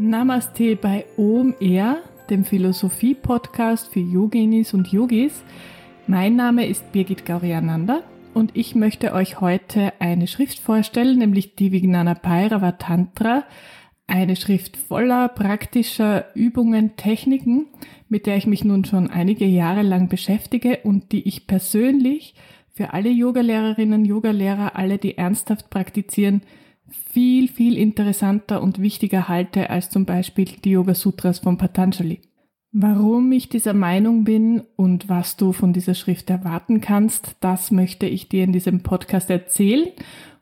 Namaste 0.00 0.76
bei 0.76 1.06
OMR, 1.16 1.96
dem 2.30 2.44
Philosophie-Podcast 2.44 3.88
für 3.92 3.98
Yoginis 3.98 4.72
und 4.72 4.92
Yogis. 4.92 5.42
Mein 6.06 6.36
Name 6.36 6.68
ist 6.68 6.92
Birgit 6.92 7.26
Gauriananda 7.26 8.02
und 8.32 8.52
ich 8.54 8.76
möchte 8.76 9.12
euch 9.12 9.40
heute 9.40 9.92
eine 9.98 10.28
Schrift 10.28 10.60
vorstellen, 10.60 11.18
nämlich 11.18 11.56
die 11.56 11.72
Vijnana 11.72 12.14
Bhairava 12.14 12.72
Tantra, 12.72 13.42
eine 14.06 14.36
Schrift 14.36 14.76
voller 14.76 15.28
praktischer 15.28 16.26
Übungen, 16.36 16.94
Techniken, 16.94 17.66
mit 18.08 18.26
der 18.26 18.36
ich 18.36 18.46
mich 18.46 18.64
nun 18.64 18.84
schon 18.84 19.10
einige 19.10 19.46
Jahre 19.46 19.82
lang 19.82 20.08
beschäftige 20.08 20.78
und 20.84 21.10
die 21.10 21.26
ich 21.26 21.48
persönlich 21.48 22.34
für 22.72 22.92
alle 22.92 23.10
Yogalehrerinnen, 23.10 24.04
Yogalehrer, 24.04 24.76
alle, 24.76 24.98
die 24.98 25.18
ernsthaft 25.18 25.70
praktizieren, 25.70 26.42
viel, 26.90 27.48
viel 27.48 27.76
interessanter 27.76 28.62
und 28.62 28.80
wichtiger 28.80 29.28
halte 29.28 29.70
als 29.70 29.90
zum 29.90 30.04
Beispiel 30.04 30.46
die 30.64 30.70
Yoga 30.70 30.94
Sutras 30.94 31.40
von 31.40 31.58
Patanjali. 31.58 32.20
Warum 32.70 33.32
ich 33.32 33.48
dieser 33.48 33.72
Meinung 33.72 34.24
bin 34.24 34.62
und 34.76 35.08
was 35.08 35.36
du 35.36 35.52
von 35.52 35.72
dieser 35.72 35.94
Schrift 35.94 36.28
erwarten 36.28 36.80
kannst, 36.80 37.36
das 37.40 37.70
möchte 37.70 38.06
ich 38.06 38.28
dir 38.28 38.44
in 38.44 38.52
diesem 38.52 38.82
Podcast 38.82 39.30
erzählen. 39.30 39.88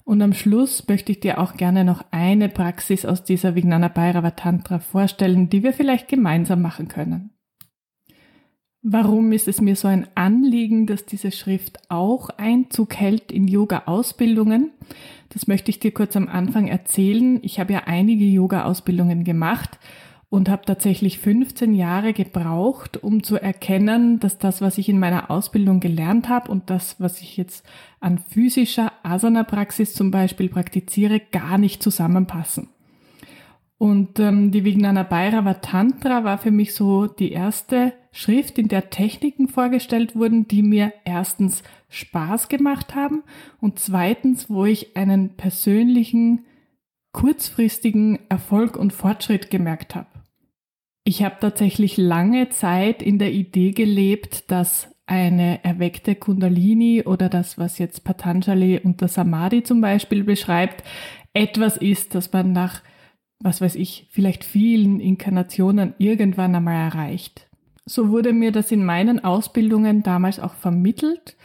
Und 0.04 0.22
am 0.22 0.32
Schluss 0.32 0.86
möchte 0.88 1.12
ich 1.12 1.20
dir 1.20 1.40
auch 1.40 1.54
gerne 1.54 1.84
noch 1.84 2.04
eine 2.10 2.48
Praxis 2.48 3.04
aus 3.04 3.24
dieser 3.24 3.54
Vijnana 3.54 3.88
Bhairava 3.88 4.32
Tantra 4.32 4.78
vorstellen, 4.80 5.48
die 5.48 5.62
wir 5.62 5.72
vielleicht 5.72 6.08
gemeinsam 6.08 6.62
machen 6.62 6.88
können. 6.88 7.30
Warum 8.88 9.32
ist 9.32 9.48
es 9.48 9.60
mir 9.60 9.74
so 9.74 9.88
ein 9.88 10.06
Anliegen, 10.14 10.86
dass 10.86 11.04
diese 11.04 11.32
Schrift 11.32 11.80
auch 11.88 12.28
Einzug 12.36 12.94
hält 12.94 13.32
in 13.32 13.48
Yoga-Ausbildungen? 13.48 14.70
Das 15.30 15.48
möchte 15.48 15.70
ich 15.72 15.80
dir 15.80 15.92
kurz 15.92 16.14
am 16.14 16.28
Anfang 16.28 16.68
erzählen. 16.68 17.40
Ich 17.42 17.58
habe 17.58 17.72
ja 17.72 17.82
einige 17.86 18.24
Yoga-Ausbildungen 18.24 19.24
gemacht 19.24 19.80
und 20.30 20.48
habe 20.48 20.66
tatsächlich 20.66 21.18
15 21.18 21.74
Jahre 21.74 22.12
gebraucht, 22.12 23.02
um 23.02 23.24
zu 23.24 23.42
erkennen, 23.42 24.20
dass 24.20 24.38
das, 24.38 24.60
was 24.60 24.78
ich 24.78 24.88
in 24.88 25.00
meiner 25.00 25.32
Ausbildung 25.32 25.80
gelernt 25.80 26.28
habe 26.28 26.48
und 26.48 26.70
das, 26.70 27.00
was 27.00 27.20
ich 27.20 27.36
jetzt 27.36 27.66
an 27.98 28.18
physischer 28.18 28.92
Asana-Praxis 29.02 29.94
zum 29.94 30.12
Beispiel 30.12 30.48
praktiziere, 30.48 31.20
gar 31.32 31.58
nicht 31.58 31.82
zusammenpassen. 31.82 32.68
Und 33.78 34.20
ähm, 34.20 34.52
die 34.52 34.64
Vijnana 34.64 35.02
Bhairava 35.02 35.54
Tantra 35.54 36.22
war 36.22 36.38
für 36.38 36.52
mich 36.52 36.72
so 36.72 37.08
die 37.08 37.32
erste 37.32 37.92
Schrift, 38.16 38.58
in 38.58 38.68
der 38.68 38.88
Techniken 38.88 39.46
vorgestellt 39.46 40.16
wurden, 40.16 40.48
die 40.48 40.62
mir 40.62 40.94
erstens 41.04 41.62
Spaß 41.90 42.48
gemacht 42.48 42.94
haben 42.94 43.22
und 43.60 43.78
zweitens, 43.78 44.48
wo 44.48 44.64
ich 44.64 44.96
einen 44.96 45.36
persönlichen, 45.36 46.46
kurzfristigen 47.12 48.18
Erfolg 48.30 48.76
und 48.76 48.94
Fortschritt 48.94 49.50
gemerkt 49.50 49.94
habe. 49.94 50.08
Ich 51.04 51.22
habe 51.22 51.36
tatsächlich 51.40 51.98
lange 51.98 52.48
Zeit 52.48 53.02
in 53.02 53.18
der 53.18 53.32
Idee 53.32 53.72
gelebt, 53.72 54.50
dass 54.50 54.88
eine 55.04 55.62
erweckte 55.62 56.14
Kundalini 56.14 57.02
oder 57.04 57.28
das, 57.28 57.58
was 57.58 57.78
jetzt 57.78 58.02
Patanjali 58.02 58.80
unter 58.82 59.08
Samadhi 59.08 59.62
zum 59.62 59.82
Beispiel 59.82 60.24
beschreibt, 60.24 60.82
etwas 61.34 61.76
ist, 61.76 62.14
das 62.14 62.32
man 62.32 62.52
nach 62.52 62.80
was 63.40 63.60
weiß 63.60 63.74
ich, 63.74 64.06
vielleicht 64.10 64.44
vielen 64.44 65.00
Inkarnationen 65.00 65.94
irgendwann 65.98 66.54
einmal 66.54 66.76
erreicht. 66.76 67.45
So 67.86 68.10
wurde 68.10 68.32
mir 68.32 68.52
das 68.52 68.72
in 68.72 68.84
meinen 68.84 69.24
Ausbildungen 69.24 70.02
damals 70.02 70.40
auch 70.40 70.54
vermittelt 70.54 71.36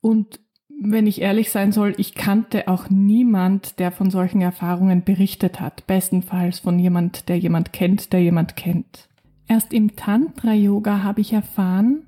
und 0.00 0.40
wenn 0.82 1.06
ich 1.06 1.20
ehrlich 1.20 1.50
sein 1.50 1.72
soll, 1.72 1.92
ich 1.98 2.14
kannte 2.14 2.66
auch 2.66 2.88
niemand, 2.88 3.78
der 3.78 3.92
von 3.92 4.10
solchen 4.10 4.40
Erfahrungen 4.40 5.04
berichtet 5.04 5.60
hat. 5.60 5.86
Bestenfalls 5.86 6.60
von 6.60 6.78
jemand, 6.78 7.28
der 7.28 7.38
jemand 7.38 7.74
kennt, 7.74 8.14
der 8.14 8.22
jemand 8.22 8.56
kennt. 8.56 9.10
Erst 9.46 9.74
im 9.74 9.94
Tantra-Yoga 9.94 11.02
habe 11.02 11.20
ich 11.20 11.34
erfahren, 11.34 12.06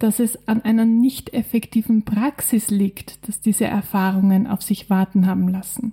dass 0.00 0.18
es 0.18 0.48
an 0.48 0.62
einer 0.62 0.86
nicht 0.86 1.32
effektiven 1.34 2.04
Praxis 2.04 2.70
liegt, 2.70 3.28
dass 3.28 3.40
diese 3.40 3.66
Erfahrungen 3.66 4.48
auf 4.48 4.62
sich 4.62 4.90
warten 4.90 5.26
haben 5.26 5.46
lassen. 5.46 5.92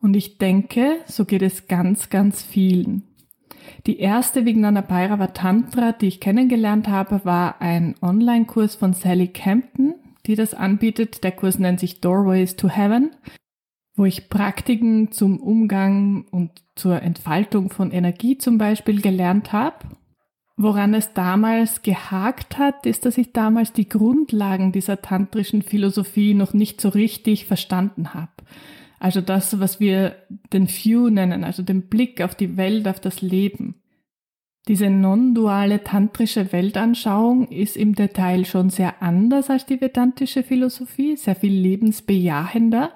Und 0.00 0.16
ich 0.16 0.38
denke, 0.38 1.00
so 1.06 1.26
geht 1.26 1.42
es 1.42 1.66
ganz, 1.66 2.08
ganz 2.08 2.42
vielen. 2.42 3.02
Die 3.86 3.98
erste 4.00 4.44
Vijnana 4.44 4.80
Bhairava 4.80 5.28
Tantra, 5.28 5.92
die 5.92 6.08
ich 6.08 6.20
kennengelernt 6.20 6.88
habe, 6.88 7.24
war 7.24 7.60
ein 7.60 7.94
Online-Kurs 8.02 8.74
von 8.74 8.94
Sally 8.94 9.28
Campton, 9.28 9.94
die 10.26 10.34
das 10.34 10.54
anbietet. 10.54 11.22
Der 11.22 11.32
Kurs 11.32 11.58
nennt 11.58 11.80
sich 11.80 12.00
Doorways 12.00 12.56
to 12.56 12.68
Heaven, 12.68 13.10
wo 13.94 14.04
ich 14.04 14.28
Praktiken 14.28 15.12
zum 15.12 15.38
Umgang 15.38 16.26
und 16.30 16.50
zur 16.74 17.02
Entfaltung 17.02 17.70
von 17.70 17.92
Energie 17.92 18.38
zum 18.38 18.58
Beispiel 18.58 19.00
gelernt 19.00 19.52
habe. 19.52 19.86
Woran 20.56 20.94
es 20.94 21.12
damals 21.12 21.82
gehakt 21.82 22.58
hat, 22.58 22.86
ist, 22.86 23.04
dass 23.04 23.18
ich 23.18 23.32
damals 23.32 23.72
die 23.72 23.88
Grundlagen 23.88 24.72
dieser 24.72 25.02
tantrischen 25.02 25.62
Philosophie 25.62 26.32
noch 26.32 26.54
nicht 26.54 26.80
so 26.80 26.88
richtig 26.88 27.44
verstanden 27.44 28.14
habe. 28.14 28.32
Also 28.98 29.20
das, 29.20 29.60
was 29.60 29.80
wir 29.80 30.16
den 30.52 30.68
View 30.68 31.08
nennen, 31.10 31.44
also 31.44 31.62
den 31.62 31.88
Blick 31.88 32.20
auf 32.22 32.34
die 32.34 32.56
Welt, 32.56 32.88
auf 32.88 33.00
das 33.00 33.22
Leben. 33.22 33.82
Diese 34.68 34.90
non-duale 34.90 35.84
tantrische 35.84 36.52
Weltanschauung 36.52 37.48
ist 37.48 37.76
im 37.76 37.94
Detail 37.94 38.44
schon 38.44 38.70
sehr 38.70 39.00
anders 39.00 39.48
als 39.48 39.64
die 39.64 39.80
vedantische 39.80 40.42
Philosophie, 40.42 41.16
sehr 41.16 41.36
viel 41.36 41.52
lebensbejahender. 41.52 42.90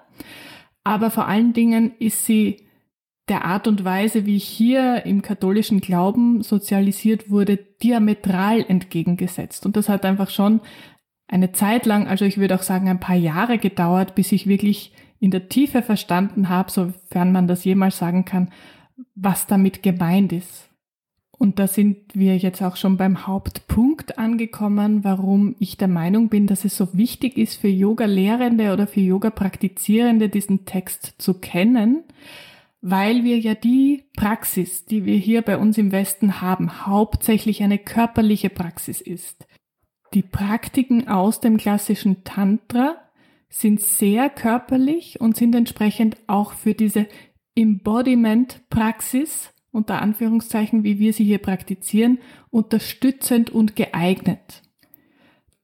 Aber 0.83 1.11
vor 1.11 1.27
allen 1.27 1.53
Dingen 1.53 1.93
ist 1.99 2.27
sie 2.27 2.67
der 3.29 3.45
Art 3.45 3.69
und 3.69 3.85
Weise, 3.85 4.27
wie 4.27 4.39
hier 4.39 5.07
im 5.07 5.23
katholischen 5.23 5.81
Glauben 5.81 6.43
sozialisiert 6.43 7.31
wurde, 7.31 7.57
diametral 7.57 8.65
entgegengesetzt. 8.67 9.65
Und 9.65 9.77
das 9.77 9.89
hat 9.89 10.05
einfach 10.05 10.31
schon 10.31 10.61
eine 11.29 11.53
Zeit 11.53 11.87
lang, 11.87 12.09
also 12.09 12.25
ich 12.25 12.39
würde 12.39 12.57
auch 12.57 12.63
sagen 12.63 12.89
ein 12.89 12.99
paar 12.99 13.15
Jahre 13.15 13.59
gedauert, 13.59 14.17
bis 14.17 14.33
ich 14.33 14.49
wirklich 14.49 14.93
in 15.21 15.31
der 15.31 15.49
Tiefe 15.49 15.83
verstanden 15.83 16.49
habe, 16.49 16.71
sofern 16.71 17.31
man 17.31 17.47
das 17.47 17.65
jemals 17.65 17.99
sagen 17.99 18.25
kann, 18.25 18.51
was 19.15 19.47
damit 19.47 19.83
gemeint 19.83 20.33
ist. 20.33 20.71
Und 21.41 21.59
da 21.59 21.67
sind 21.67 21.97
wir 22.13 22.37
jetzt 22.37 22.63
auch 22.63 22.77
schon 22.77 22.99
beim 22.99 23.27
Hauptpunkt 23.27 24.19
angekommen, 24.19 25.05
warum 25.05 25.57
ich 25.59 25.79
der 25.79 25.89
Meinung 25.89 26.29
bin, 26.29 26.47
dass 26.47 26.67
es 26.67 26.77
so 26.77 26.89
wichtig 26.93 27.39
ist 27.39 27.59
für 27.59 27.69
Yoga-Lehrende 27.69 28.75
oder 28.75 28.87
für 28.87 29.01
Yoga-Praktizierende 29.01 30.29
diesen 30.29 30.67
Text 30.67 31.15
zu 31.17 31.33
kennen, 31.33 32.05
weil 32.83 33.25
wir 33.25 33.39
ja 33.39 33.55
die 33.55 34.05
Praxis, 34.17 34.85
die 34.85 35.07
wir 35.07 35.17
hier 35.17 35.41
bei 35.41 35.57
uns 35.57 35.79
im 35.79 35.93
Westen 35.93 36.43
haben, 36.43 36.87
hauptsächlich 36.87 37.63
eine 37.63 37.79
körperliche 37.79 38.51
Praxis 38.51 39.01
ist. 39.01 39.47
Die 40.13 40.23
Praktiken 40.23 41.09
aus 41.09 41.41
dem 41.41 41.57
klassischen 41.57 42.23
Tantra 42.25 42.97
sind 43.51 43.81
sehr 43.81 44.31
körperlich 44.31 45.21
und 45.21 45.37
sind 45.37 45.55
entsprechend 45.55 46.17
auch 46.29 46.55
für 46.55 46.73
diese 46.73 47.07
Embodiment-Praxis, 47.57 49.53
unter 49.73 50.01
Anführungszeichen, 50.01 50.85
wie 50.85 50.99
wir 50.99 51.13
sie 51.13 51.25
hier 51.25 51.39
praktizieren, 51.39 52.19
unterstützend 52.51 53.51
und 53.51 53.77
geeignet. 53.77 54.63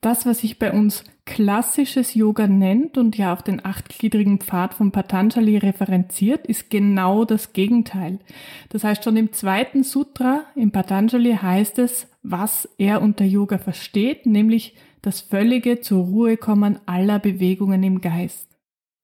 Das, 0.00 0.26
was 0.26 0.40
sich 0.40 0.58
bei 0.58 0.72
uns 0.72 1.04
klassisches 1.24 2.14
Yoga 2.14 2.46
nennt 2.46 2.98
und 2.98 3.16
ja 3.18 3.32
auf 3.32 3.42
den 3.42 3.64
achtgliedrigen 3.64 4.38
Pfad 4.38 4.74
von 4.74 4.92
Patanjali 4.92 5.56
referenziert, 5.58 6.46
ist 6.46 6.70
genau 6.70 7.24
das 7.24 7.52
Gegenteil. 7.52 8.20
Das 8.68 8.84
heißt, 8.84 9.02
schon 9.02 9.16
im 9.16 9.32
zweiten 9.32 9.82
Sutra 9.82 10.44
im 10.54 10.70
Patanjali 10.70 11.36
heißt 11.40 11.80
es, 11.80 12.08
was 12.22 12.68
er 12.78 13.02
unter 13.02 13.24
Yoga 13.24 13.58
versteht, 13.58 14.26
nämlich 14.26 14.76
das 15.06 15.20
völlige 15.20 15.80
zur 15.80 16.04
Ruhe 16.04 16.36
kommen 16.36 16.80
aller 16.84 17.20
Bewegungen 17.20 17.84
im 17.84 18.00
Geist. 18.00 18.58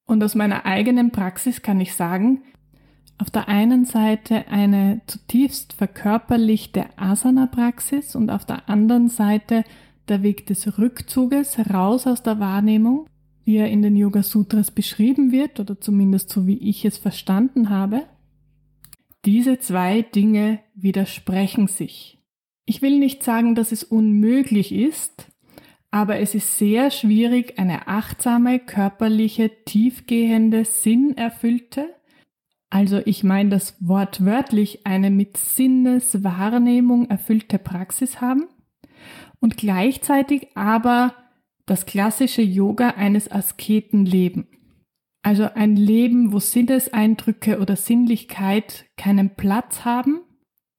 Und 0.05 0.25
aus 0.25 0.35
meiner 0.35 0.67
eigenen 0.67 1.13
Praxis 1.13 1.63
kann 1.63 1.81
ich 1.81 1.95
sagen, 1.95 2.43
auf 3.19 3.31
der 3.31 3.47
einen 3.47 3.85
Seite 3.85 4.49
eine 4.49 5.03
zutiefst 5.07 5.75
verkörperlichte 5.75 6.87
Asana-Praxis 6.97 8.17
und 8.17 8.31
auf 8.31 8.45
der 8.45 8.69
anderen 8.69 9.07
Seite 9.07 9.63
der 10.09 10.25
Weg 10.25 10.45
des 10.47 10.77
Rückzuges 10.77 11.57
heraus 11.57 12.09
aus 12.09 12.25
der 12.25 12.41
Wahrnehmung, 12.41 13.07
wie 13.45 13.59
er 13.59 13.71
in 13.71 13.83
den 13.83 13.95
Yoga 13.95 14.25
Sutras 14.25 14.73
beschrieben 14.73 15.31
wird 15.31 15.61
oder 15.61 15.81
zumindest 15.81 16.31
so 16.31 16.49
wie 16.49 16.59
ich 16.59 16.85
es 16.85 16.99
verstanden 16.99 17.71
habe. 17.71 18.03
Diese 19.25 19.61
zwei 19.61 20.03
Dinge 20.03 20.59
widersprechen 20.75 21.69
sich. 21.69 22.19
Ich 22.67 22.83
will 22.83 22.99
nicht 22.99 23.23
sagen, 23.23 23.55
dass 23.55 23.71
es 23.71 23.85
unmöglich 23.85 24.73
ist, 24.73 25.32
aber 25.93 26.19
es 26.19 26.35
ist 26.35 26.59
sehr 26.59 26.91
schwierig, 26.91 27.59
eine 27.61 27.87
achtsame, 27.87 28.59
körperliche, 28.59 29.51
tiefgehende, 29.65 30.65
sinnerfüllte, 30.65 31.95
also 32.71 33.01
ich 33.05 33.23
meine 33.23 33.51
das 33.51 33.77
wortwörtlich 33.81 34.87
eine 34.87 35.11
mit 35.11 35.37
Sinneswahrnehmung 35.37 37.09
erfüllte 37.11 37.59
Praxis 37.59 38.21
haben 38.21 38.49
und 39.41 39.57
gleichzeitig 39.57 40.57
aber 40.57 41.15
das 41.67 41.87
klassische 41.87 42.43
Yoga 42.43 42.91
eines 42.97 43.31
Asketen 43.31 44.07
leben. 44.07 44.49
Also 45.23 45.45
ein 45.55 45.77
Leben, 45.77 46.33
wo 46.33 46.41
Sinneseindrücke 46.41 47.61
oder 47.61 47.77
Sinnlichkeit 47.77 48.87
keinen 48.97 49.37
Platz 49.37 49.85
haben 49.85 50.23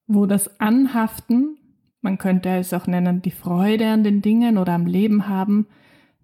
wo 0.08 0.26
das 0.26 0.60
Anhaften, 0.60 1.58
man 2.04 2.18
könnte 2.18 2.50
es 2.50 2.74
auch 2.74 2.86
nennen, 2.86 3.22
die 3.22 3.32
Freude 3.32 3.88
an 3.88 4.04
den 4.04 4.22
Dingen 4.22 4.58
oder 4.58 4.74
am 4.74 4.86
Leben 4.86 5.28
haben, 5.28 5.68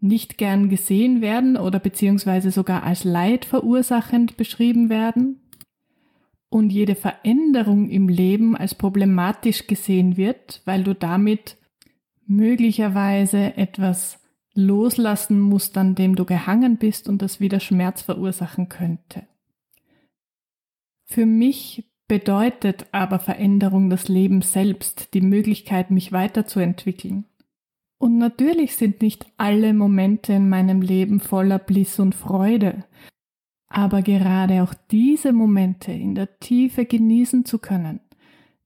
nicht 0.01 0.37
gern 0.37 0.69
gesehen 0.69 1.21
werden 1.21 1.57
oder 1.57 1.79
beziehungsweise 1.79 2.51
sogar 2.51 2.83
als 2.83 3.03
Leid 3.03 3.45
verursachend 3.45 4.37
beschrieben 4.37 4.89
werden 4.89 5.41
und 6.49 6.71
jede 6.71 6.95
Veränderung 6.95 7.89
im 7.89 8.09
Leben 8.09 8.55
als 8.55 8.75
problematisch 8.75 9.67
gesehen 9.67 10.17
wird, 10.17 10.61
weil 10.65 10.83
du 10.83 10.93
damit 10.93 11.57
möglicherweise 12.25 13.57
etwas 13.57 14.19
loslassen 14.53 15.39
musst, 15.39 15.77
an 15.77 15.95
dem 15.95 16.15
du 16.15 16.25
gehangen 16.25 16.77
bist 16.77 17.07
und 17.07 17.21
das 17.21 17.39
wieder 17.39 17.59
Schmerz 17.59 18.01
verursachen 18.01 18.67
könnte. 18.67 19.27
Für 21.05 21.25
mich 21.25 21.89
bedeutet 22.09 22.87
aber 22.91 23.19
Veränderung 23.19 23.89
das 23.89 24.09
Leben 24.09 24.41
selbst, 24.41 25.13
die 25.13 25.21
Möglichkeit, 25.21 25.91
mich 25.91 26.11
weiterzuentwickeln. 26.11 27.23
Und 27.99 28.17
natürlich 28.17 28.75
sind 28.75 29.01
nicht 29.01 29.27
alle 29.37 29.73
Momente 29.73 30.33
in 30.33 30.49
meinem 30.49 30.81
Leben 30.81 31.19
voller 31.21 31.59
Bliss 31.59 31.99
und 31.99 32.15
Freude, 32.15 32.83
aber 33.67 34.01
gerade 34.01 34.63
auch 34.63 34.73
diese 34.89 35.31
Momente 35.31 35.91
in 35.91 36.15
der 36.15 36.39
Tiefe 36.39 36.85
genießen 36.85 37.45
zu 37.45 37.59
können, 37.59 37.99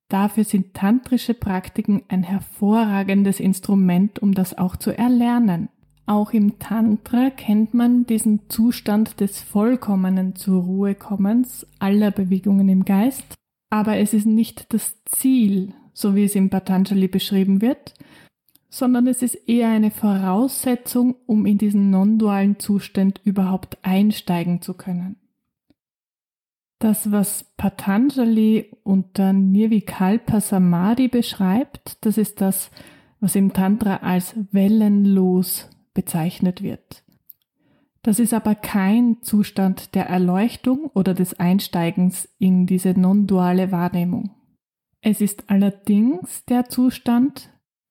dafür 0.08 0.46
sind 0.46 0.74
tantrische 0.74 1.34
Praktiken 1.34 2.04
ein 2.08 2.24
hervorragendes 2.24 3.42
Instrument, 3.42 4.20
um 4.20 4.34
das 4.34 4.58
auch 4.58 4.78
zu 4.78 4.98
erlernen. 4.98 5.68
Auch 6.06 6.34
im 6.34 6.60
Tantra 6.60 7.30
kennt 7.30 7.74
man 7.74 8.06
diesen 8.06 8.50
Zustand 8.50 9.22
des 9.22 9.42
vollkommenen 9.42 10.36
zur 10.36 10.64
Ruhe 10.64 10.96
kommens 10.96 11.66
aller 11.80 12.12
Bewegungen 12.12 12.68
im 12.68 12.84
Geist, 12.84 13.36
aber 13.70 13.98
es 13.98 14.14
ist 14.14 14.26
nicht 14.26 14.74
das 14.74 15.02
Ziel, 15.06 15.74
so 15.94 16.16
wie 16.16 16.26
es 16.26 16.36
im 16.36 16.50
Patanjali 16.50 17.08
beschrieben 17.08 17.62
wird, 17.62 17.94
sondern 18.70 19.08
es 19.08 19.22
ist 19.22 19.36
eher 19.48 19.70
eine 19.70 19.92
Voraussetzung, 19.92 21.16
um 21.26 21.46
in 21.46 21.58
diesen 21.58 21.90
non-dualen 21.90 22.60
Zustand 22.60 23.22
überhaupt 23.24 23.78
einsteigen 23.84 24.62
zu 24.62 24.74
können. 24.74 25.16
Das, 26.80 27.12
was 27.12 27.46
Patanjali 27.56 28.72
unter 28.84 29.32
Nirvikalpa 29.32 30.42
Samadhi 30.42 31.08
beschreibt, 31.08 32.04
das 32.04 32.18
ist 32.18 32.42
das, 32.42 32.72
was 33.22 33.38
im 33.38 33.54
Tantra 33.54 33.98
als 33.98 34.36
wellenlos 34.52 35.70
bezeichnet 35.94 36.62
wird. 36.62 37.04
Das 38.02 38.20
ist 38.20 38.34
aber 38.34 38.54
kein 38.54 39.22
Zustand 39.22 39.96
der 39.96 40.08
Erleuchtung 40.08 40.92
oder 40.94 41.14
des 41.14 41.40
Einsteigens 41.40 42.28
in 42.38 42.66
diese 42.66 43.00
non-duale 43.00 43.72
Wahrnehmung. 43.72 44.32
Es 45.02 45.22
ist 45.22 45.46
allerdings 45.48 46.44
der 46.46 46.70
Zustand, 46.70 47.50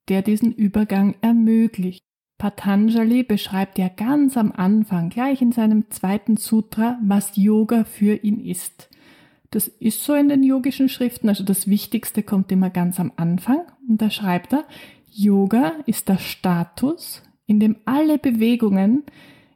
der 0.08 0.22
diesen 0.22 0.52
Übergang 0.52 1.14
ermöglicht. 1.22 2.04
Patanjali 2.36 3.22
beschreibt 3.22 3.78
ja 3.78 3.88
ganz 3.88 4.36
am 4.36 4.52
Anfang, 4.52 5.10
gleich 5.10 5.40
in 5.40 5.52
seinem 5.52 5.90
zweiten 5.90 6.36
Sutra, 6.36 6.98
was 7.02 7.36
Yoga 7.36 7.84
für 7.84 8.16
ihn 8.16 8.40
ist. 8.40 8.90
Das 9.50 9.68
ist 9.68 10.02
so 10.02 10.14
in 10.14 10.28
den 10.28 10.42
yogischen 10.42 10.88
Schriften, 10.88 11.28
also 11.28 11.44
das 11.44 11.68
Wichtigste 11.68 12.22
kommt 12.22 12.50
immer 12.50 12.70
ganz 12.70 12.98
am 12.98 13.12
Anfang 13.16 13.60
und 13.88 14.02
da 14.02 14.10
schreibt 14.10 14.54
er, 14.54 14.64
Yoga 15.10 15.72
ist 15.86 16.08
der 16.08 16.18
Status, 16.18 17.22
in 17.52 17.60
dem 17.60 17.76
alle 17.84 18.18
Bewegungen, 18.18 19.04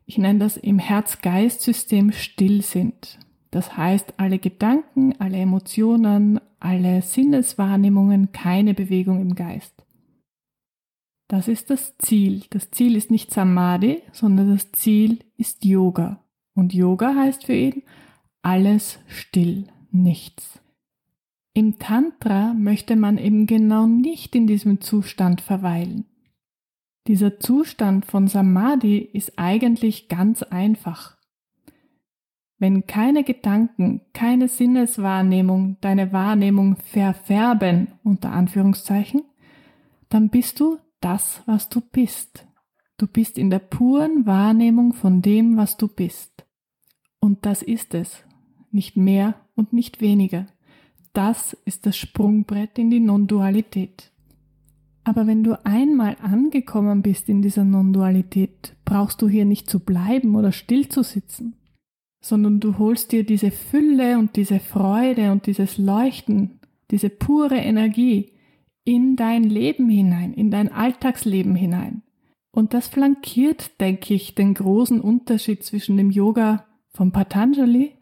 ich 0.04 0.18
nenne 0.18 0.38
das 0.38 0.58
im 0.58 0.78
Herz-Geist-System, 0.78 2.12
still 2.12 2.60
sind. 2.60 3.18
Das 3.50 3.74
heißt, 3.74 4.14
alle 4.18 4.38
Gedanken, 4.38 5.14
alle 5.18 5.38
Emotionen, 5.38 6.38
alle 6.60 7.00
Sinneswahrnehmungen, 7.00 8.32
keine 8.32 8.74
Bewegung 8.74 9.22
im 9.22 9.34
Geist. 9.34 9.72
Das 11.26 11.48
ist 11.48 11.70
das 11.70 11.96
Ziel. 11.96 12.42
Das 12.50 12.70
Ziel 12.70 12.96
ist 12.96 13.10
nicht 13.10 13.32
Samadhi, 13.32 14.02
sondern 14.12 14.50
das 14.50 14.70
Ziel 14.72 15.20
ist 15.38 15.64
Yoga. 15.64 16.22
Und 16.54 16.74
Yoga 16.74 17.14
heißt 17.14 17.46
für 17.46 17.54
ihn 17.54 17.82
alles 18.42 18.98
still, 19.08 19.68
nichts. 19.90 20.60
Im 21.54 21.78
Tantra 21.78 22.52
möchte 22.52 22.94
man 22.94 23.16
eben 23.16 23.46
genau 23.46 23.86
nicht 23.86 24.36
in 24.36 24.46
diesem 24.46 24.82
Zustand 24.82 25.40
verweilen. 25.40 26.04
Dieser 27.06 27.38
Zustand 27.38 28.04
von 28.04 28.26
Samadhi 28.26 28.98
ist 28.98 29.38
eigentlich 29.38 30.08
ganz 30.08 30.42
einfach. 30.42 31.16
Wenn 32.58 32.86
keine 32.86 33.22
Gedanken, 33.22 34.00
keine 34.12 34.48
Sinneswahrnehmung 34.48 35.76
deine 35.80 36.12
Wahrnehmung 36.12 36.76
verfärben, 36.76 37.88
unter 38.02 38.32
Anführungszeichen, 38.32 39.22
dann 40.08 40.30
bist 40.30 40.58
du 40.58 40.78
das, 41.00 41.42
was 41.46 41.68
du 41.68 41.80
bist. 41.80 42.46
Du 42.96 43.06
bist 43.06 43.38
in 43.38 43.50
der 43.50 43.58
puren 43.58 44.26
Wahrnehmung 44.26 44.94
von 44.94 45.22
dem, 45.22 45.56
was 45.56 45.76
du 45.76 45.86
bist. 45.86 46.46
Und 47.20 47.44
das 47.44 47.62
ist 47.62 47.94
es, 47.94 48.24
nicht 48.70 48.96
mehr 48.96 49.34
und 49.54 49.72
nicht 49.72 50.00
weniger. 50.00 50.46
Das 51.12 51.52
ist 51.64 51.86
das 51.86 51.96
Sprungbrett 51.96 52.78
in 52.78 52.90
die 52.90 53.00
Non-Dualität. 53.00 54.10
Aber 55.06 55.28
wenn 55.28 55.44
du 55.44 55.64
einmal 55.64 56.16
angekommen 56.20 57.00
bist 57.00 57.28
in 57.28 57.40
dieser 57.40 57.62
Non-Dualität, 57.62 58.74
brauchst 58.84 59.22
du 59.22 59.28
hier 59.28 59.44
nicht 59.44 59.70
zu 59.70 59.78
bleiben 59.78 60.34
oder 60.34 60.50
still 60.50 60.88
zu 60.88 61.04
sitzen, 61.04 61.54
sondern 62.20 62.58
du 62.58 62.76
holst 62.78 63.12
dir 63.12 63.22
diese 63.22 63.52
Fülle 63.52 64.18
und 64.18 64.34
diese 64.34 64.58
Freude 64.58 65.30
und 65.30 65.46
dieses 65.46 65.78
Leuchten, 65.78 66.58
diese 66.90 67.08
pure 67.08 67.54
Energie 67.54 68.32
in 68.82 69.14
dein 69.14 69.44
Leben 69.44 69.88
hinein, 69.88 70.34
in 70.34 70.50
dein 70.50 70.72
Alltagsleben 70.72 71.54
hinein. 71.54 72.02
Und 72.50 72.74
das 72.74 72.88
flankiert, 72.88 73.80
denke 73.80 74.12
ich, 74.12 74.34
den 74.34 74.54
großen 74.54 75.00
Unterschied 75.00 75.62
zwischen 75.62 75.96
dem 75.96 76.10
Yoga 76.10 76.66
von 76.88 77.12
Patanjali 77.12 77.92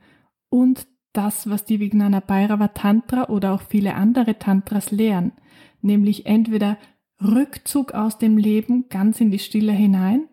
und 0.48 0.86
das, 1.12 1.50
was 1.50 1.66
die 1.66 1.80
Vijnana 1.80 2.20
Bhairava 2.20 2.68
Tantra 2.68 3.28
oder 3.28 3.52
auch 3.52 3.60
viele 3.60 3.94
andere 3.94 4.38
Tantras 4.38 4.90
lehren, 4.90 5.32
nämlich 5.82 6.24
entweder 6.24 6.78
Rückzug 7.24 7.92
aus 7.92 8.18
dem 8.18 8.36
Leben 8.36 8.88
ganz 8.88 9.20
in 9.20 9.30
die 9.30 9.38
Stille 9.38 9.72
hinein 9.72 10.24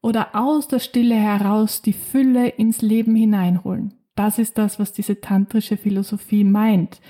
oder 0.00 0.34
aus 0.34 0.68
der 0.68 0.78
Stille 0.78 1.16
heraus 1.16 1.82
die 1.82 1.92
Fülle 1.92 2.48
ins 2.48 2.82
Leben 2.82 3.14
hineinholen. 3.14 3.94
Das 4.14 4.38
ist 4.38 4.56
das, 4.56 4.78
was 4.78 4.92
diese 4.92 5.20
tantrische 5.20 5.76
Philosophie 5.76 6.44
meint. 6.44 7.00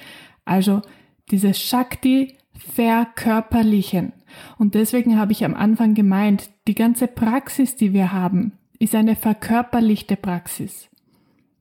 Also 0.45 0.83
dieses 1.31 1.61
Shakti 1.61 2.37
verkörperlichen. 2.55 4.13
Und 4.59 4.75
deswegen 4.75 5.19
habe 5.19 5.33
ich 5.33 5.45
am 5.45 5.55
Anfang 5.55 5.95
gemeint, 5.95 6.51
die 6.67 6.75
ganze 6.75 7.07
Praxis, 7.07 7.77
die 7.77 7.93
wir 7.93 8.13
haben, 8.13 8.53
ist 8.79 8.95
eine 8.95 9.17
verkörperlichte 9.17 10.17
Praxis. 10.17 10.89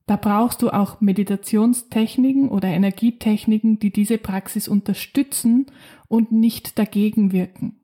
Da 0.07 0.17
brauchst 0.17 0.61
du 0.61 0.69
auch 0.69 1.01
Meditationstechniken 1.01 2.49
oder 2.49 2.67
Energietechniken, 2.67 3.79
die 3.79 3.91
diese 3.91 4.19
Praxis 4.19 4.67
unterstützen 4.67 5.65
und 6.07 6.31
nicht 6.31 6.77
dagegen 6.77 7.31
wirken. 7.31 7.79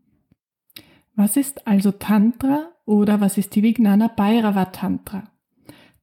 Was 1.15 1.37
ist 1.37 1.67
also 1.67 1.91
Tantra 1.91 2.71
oder 2.85 3.21
was 3.21 3.37
ist 3.37 3.55
die 3.55 3.63
Vijnana 3.63 4.07
Bhairava 4.07 4.65
Tantra? 4.65 5.29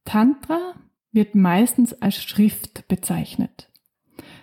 Tantra 0.05 0.75
wird 1.11 1.35
meistens 1.35 1.93
als 1.93 2.21
Schrift 2.21 2.87
bezeichnet. 2.87 3.69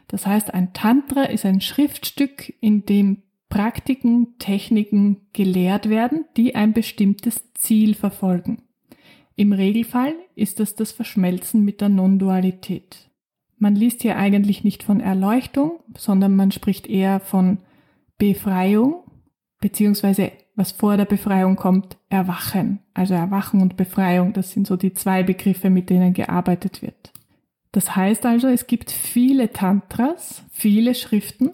Das 0.09 0.26
heißt, 0.26 0.54
ein 0.54 0.73
Tantra 0.73 1.25
ist 1.25 1.45
ein 1.45 1.61
Schriftstück, 1.61 2.52
in 2.61 2.85
dem 2.87 3.23
Praktiken, 3.49 4.38
Techniken 4.38 5.28
gelehrt 5.33 5.88
werden, 5.88 6.25
die 6.37 6.54
ein 6.54 6.73
bestimmtes 6.73 7.52
Ziel 7.54 7.95
verfolgen. 7.95 8.62
Im 9.37 9.52
Regelfall 9.52 10.14
ist 10.35 10.61
das 10.61 10.75
das 10.75 10.92
Verschmelzen 10.92 11.64
mit 11.64 11.80
der 11.80 11.88
Non-Dualität. 11.88 13.11
Man 13.59 13.75
liest 13.75 14.02
hier 14.02 14.16
eigentlich 14.16 14.64
nicht 14.64 14.83
von 14.83 15.00
Erleuchtung, 15.00 15.80
sondern 15.97 16.35
man 16.37 16.52
spricht 16.52 16.87
eher 16.87 17.21
von 17.21 17.59
Befreiung, 18.19 19.05
beziehungsweise 19.61 20.33
was 20.55 20.73
vor 20.73 20.97
der 20.97 21.05
Befreiung 21.05 21.57
kommt, 21.57 21.99
Erwachen. 22.09 22.81
Also 22.95 23.15
Erwachen 23.15 23.61
und 23.61 23.77
Befreiung, 23.77 24.33
das 24.33 24.53
sind 24.53 24.67
so 24.67 24.77
die 24.77 24.95
zwei 24.95 25.23
Begriffe, 25.23 25.69
mit 25.69 25.91
denen 25.91 26.15
gearbeitet 26.15 26.81
wird. 26.81 27.13
Das 27.73 27.95
heißt 27.95 28.25
also, 28.25 28.49
es 28.49 28.67
gibt 28.67 28.91
viele 28.91 29.53
Tantras, 29.53 30.43
viele 30.51 30.95
Schriften 30.95 31.51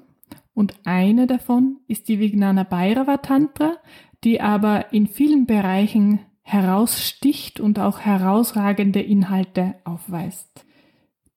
und 0.54 0.74
eine 0.84 1.26
davon 1.26 1.78
ist 1.88 2.08
die 2.08 2.20
Vijnana 2.20 2.62
Bhairava 2.62 3.16
Tantra, 3.18 3.78
die 4.22 4.40
aber 4.40 4.92
in 4.92 5.08
vielen 5.08 5.46
Bereichen 5.46 6.20
heraussticht 6.42 7.58
und 7.58 7.78
auch 7.78 8.00
herausragende 8.00 9.00
Inhalte 9.00 9.76
aufweist. 9.84 10.64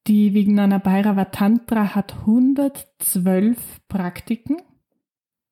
Die 0.07 0.35
Vijnana 0.35 0.77
Bhairava 0.77 1.25
Tantra 1.25 1.95
hat 1.95 2.13
112 2.19 3.57
Praktiken 3.87 4.57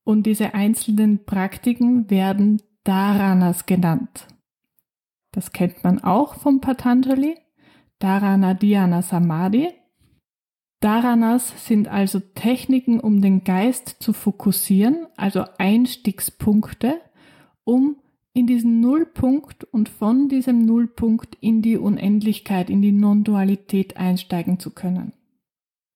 und 0.03 0.23
diese 0.23 0.53
einzelnen 0.53 1.25
Praktiken 1.25 2.09
werden 2.09 2.61
Dharanas 2.83 3.65
genannt. 3.65 4.27
Das 5.31 5.51
kennt 5.51 5.83
man 5.83 6.03
auch 6.03 6.35
vom 6.35 6.61
Patanjali. 6.61 7.37
Dharana 7.99 8.53
Dhyana 8.53 9.01
Samadhi. 9.01 9.69
Dharanas 10.81 11.65
sind 11.65 11.87
also 11.87 12.19
Techniken, 12.19 12.99
um 12.99 13.21
den 13.21 13.45
Geist 13.45 13.95
zu 14.01 14.11
fokussieren, 14.11 15.07
also 15.15 15.45
Einstiegspunkte, 15.57 16.99
um 17.63 17.95
in 18.33 18.47
diesen 18.47 18.81
Nullpunkt 18.81 19.63
und 19.63 19.87
von 19.87 20.27
diesem 20.27 20.65
Nullpunkt 20.65 21.37
in 21.39 21.61
die 21.61 21.77
Unendlichkeit, 21.77 22.69
in 22.69 22.81
die 22.81 22.91
Non-Dualität 22.91 23.95
einsteigen 23.95 24.59
zu 24.59 24.71
können. 24.71 25.13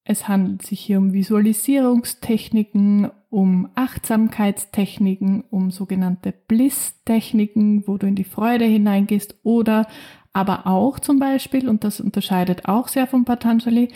Es 0.06 0.30
handelt 0.30 0.62
sich 0.62 0.80
hier 0.80 1.00
um 1.00 1.12
Visualisierungstechniken, 1.12 3.12
um 3.30 3.70
Achtsamkeitstechniken, 3.76 5.44
um 5.50 5.72
sogenannte 5.72 6.34
Bliss-Techniken, 6.48 7.88
wo 7.88 7.98
du 7.98 8.08
in 8.08 8.16
die 8.16 8.24
Freude 8.24 8.66
hineingehst 8.66 9.36
oder 9.44 9.88
aber 10.34 10.68
auch 10.68 11.00
zum 11.00 11.20
Beispiel, 11.20 11.68
und 11.68 11.84
das 11.84 12.00
unterscheidet 12.00 12.66
auch 12.66 12.88
sehr 12.88 13.08
von 13.08 13.26
Patanjali, 13.26 13.90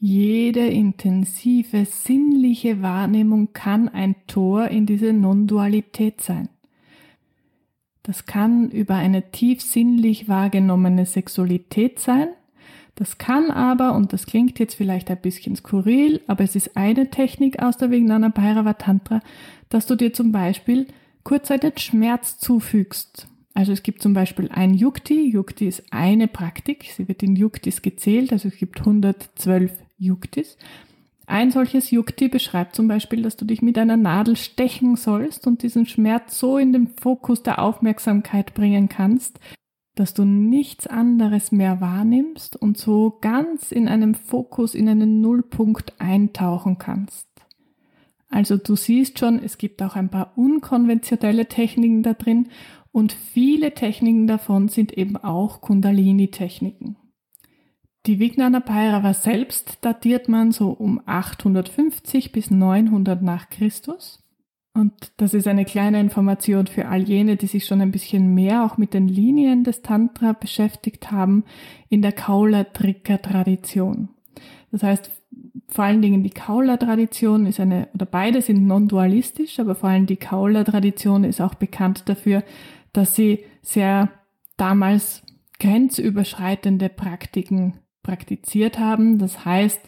jede 0.00 0.66
intensive 0.66 1.84
sinnliche 1.84 2.82
Wahrnehmung 2.82 3.52
kann 3.52 3.88
ein 3.88 4.16
Tor 4.26 4.68
in 4.68 4.86
diese 4.86 5.12
Non-Dualität 5.12 6.20
sein. 6.20 6.48
Das 8.02 8.26
kann 8.26 8.70
über 8.70 8.96
eine 8.96 9.30
tief 9.30 9.62
sinnlich 9.62 10.28
wahrgenommene 10.28 11.06
Sexualität 11.06 12.00
sein, 12.00 12.28
das 12.94 13.18
kann 13.18 13.50
aber, 13.50 13.94
und 13.94 14.12
das 14.12 14.26
klingt 14.26 14.58
jetzt 14.58 14.74
vielleicht 14.74 15.10
ein 15.10 15.20
bisschen 15.20 15.56
skurril, 15.56 16.20
aber 16.26 16.44
es 16.44 16.54
ist 16.54 16.76
eine 16.76 17.10
Technik 17.10 17.60
aus 17.60 17.76
der 17.76 17.90
Vijnana 17.90 18.28
Bhairava 18.28 18.74
Tantra, 18.74 19.20
dass 19.68 19.86
du 19.86 19.96
dir 19.96 20.12
zum 20.12 20.30
Beispiel 20.30 20.86
kurzzeitig 21.24 21.78
Schmerz 21.78 22.38
zufügst. 22.38 23.26
Also 23.54 23.72
es 23.72 23.82
gibt 23.82 24.02
zum 24.02 24.14
Beispiel 24.14 24.48
ein 24.52 24.74
Yukti. 24.74 25.30
Yukti 25.30 25.66
ist 25.66 25.84
eine 25.90 26.28
Praktik. 26.28 26.86
Sie 26.94 27.06
wird 27.06 27.22
in 27.22 27.36
Yuktis 27.36 27.82
gezählt. 27.82 28.32
Also 28.32 28.48
es 28.48 28.56
gibt 28.56 28.80
112 28.80 29.72
Yuktis. 29.96 30.58
Ein 31.26 31.50
solches 31.50 31.90
Yukti 31.90 32.28
beschreibt 32.28 32.74
zum 32.74 32.88
Beispiel, 32.88 33.22
dass 33.22 33.36
du 33.36 33.44
dich 33.44 33.62
mit 33.62 33.78
einer 33.78 33.96
Nadel 33.96 34.36
stechen 34.36 34.96
sollst 34.96 35.46
und 35.46 35.62
diesen 35.62 35.86
Schmerz 35.86 36.38
so 36.38 36.58
in 36.58 36.72
den 36.72 36.88
Fokus 36.88 37.42
der 37.42 37.60
Aufmerksamkeit 37.60 38.52
bringen 38.52 38.88
kannst, 38.88 39.40
dass 39.94 40.14
du 40.14 40.24
nichts 40.24 40.86
anderes 40.86 41.52
mehr 41.52 41.80
wahrnimmst 41.80 42.56
und 42.56 42.76
so 42.76 43.18
ganz 43.20 43.70
in 43.70 43.88
einem 43.88 44.14
Fokus, 44.14 44.74
in 44.74 44.88
einen 44.88 45.20
Nullpunkt 45.20 45.94
eintauchen 46.00 46.78
kannst. 46.78 47.28
Also 48.28 48.56
du 48.56 48.74
siehst 48.74 49.20
schon, 49.20 49.40
es 49.40 49.58
gibt 49.58 49.80
auch 49.82 49.94
ein 49.94 50.08
paar 50.08 50.32
unkonventionelle 50.36 51.46
Techniken 51.46 52.02
da 52.02 52.14
drin 52.14 52.48
und 52.90 53.12
viele 53.12 53.74
Techniken 53.74 54.26
davon 54.26 54.68
sind 54.68 54.92
eben 54.92 55.16
auch 55.16 55.60
Kundalini-Techniken. 55.60 56.96
Die 58.06 58.18
Vijnana 58.18 58.58
Bhairava 58.58 59.14
selbst 59.14 59.78
datiert 59.82 60.28
man 60.28 60.52
so 60.52 60.70
um 60.70 61.00
850 61.06 62.32
bis 62.32 62.50
900 62.50 63.22
nach 63.22 63.48
Christus 63.48 64.23
und 64.74 64.92
das 65.18 65.34
ist 65.34 65.46
eine 65.46 65.64
kleine 65.64 66.00
Information 66.00 66.66
für 66.66 66.88
all 66.88 67.02
jene, 67.02 67.36
die 67.36 67.46
sich 67.46 67.64
schon 67.64 67.80
ein 67.80 67.92
bisschen 67.92 68.34
mehr 68.34 68.64
auch 68.64 68.76
mit 68.76 68.92
den 68.92 69.06
Linien 69.06 69.62
des 69.62 69.82
Tantra 69.82 70.32
beschäftigt 70.32 71.12
haben, 71.12 71.44
in 71.88 72.02
der 72.02 72.10
Kaula-Trika-Tradition. 72.10 74.08
Das 74.72 74.82
heißt, 74.82 75.10
vor 75.68 75.84
allen 75.84 76.02
Dingen 76.02 76.24
die 76.24 76.30
Kaula-Tradition 76.30 77.46
ist 77.46 77.60
eine, 77.60 77.88
oder 77.94 78.06
beide 78.06 78.42
sind 78.42 78.66
non-dualistisch, 78.66 79.60
aber 79.60 79.76
vor 79.76 79.90
allem 79.90 80.06
die 80.06 80.16
Kaula-Tradition 80.16 81.22
ist 81.22 81.40
auch 81.40 81.54
bekannt 81.54 82.08
dafür, 82.08 82.42
dass 82.92 83.14
sie 83.14 83.44
sehr 83.62 84.10
damals 84.56 85.22
grenzüberschreitende 85.60 86.88
Praktiken 86.88 87.74
praktiziert 88.02 88.78
haben. 88.80 89.18
Das 89.18 89.44
heißt, 89.44 89.80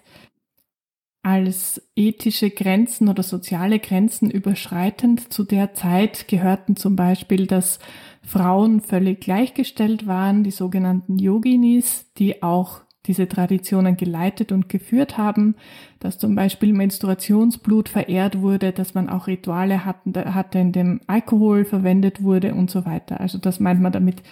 als 1.27 1.83
ethische 1.97 2.51
Grenzen 2.51 3.09
oder 3.09 3.25
soziale 3.25 3.81
Grenzen 3.81 4.31
überschreitend. 4.31 5.33
Zu 5.33 5.43
der 5.43 5.75
Zeit 5.75 6.29
gehörten 6.29 6.77
zum 6.77 6.95
Beispiel, 6.95 7.49
dass 7.49 7.81
Frauen 8.23 8.81
völlig 8.81 9.23
gleichgestellt 9.23 10.07
waren, 10.07 10.45
die 10.45 10.53
sogenannten 10.53 11.19
Yoginis, 11.19 12.07
die 12.17 12.45
auch 12.45 12.83
diese 13.07 13.27
Traditionen 13.27 13.97
geleitet 13.97 14.53
und 14.53 14.69
geführt 14.69 15.19
haben, 15.19 15.57
dass 15.99 16.17
zum 16.19 16.37
Beispiel 16.37 16.73
Menstruationsblut 16.73 17.89
verehrt 17.89 18.41
wurde, 18.41 18.71
dass 18.71 18.95
man 18.95 19.09
auch 19.09 19.27
Rituale 19.27 19.85
hatte, 19.85 20.33
hatte 20.33 20.61
in 20.61 20.71
dem 20.71 21.01
Alkohol 21.09 21.65
verwendet 21.65 22.23
wurde 22.23 22.55
und 22.55 22.71
so 22.71 22.87
weiter. 22.87 23.21
Also 23.21 23.39
das 23.39 23.59
meint 23.59 23.83
man 23.83 23.91
damit 23.91 24.23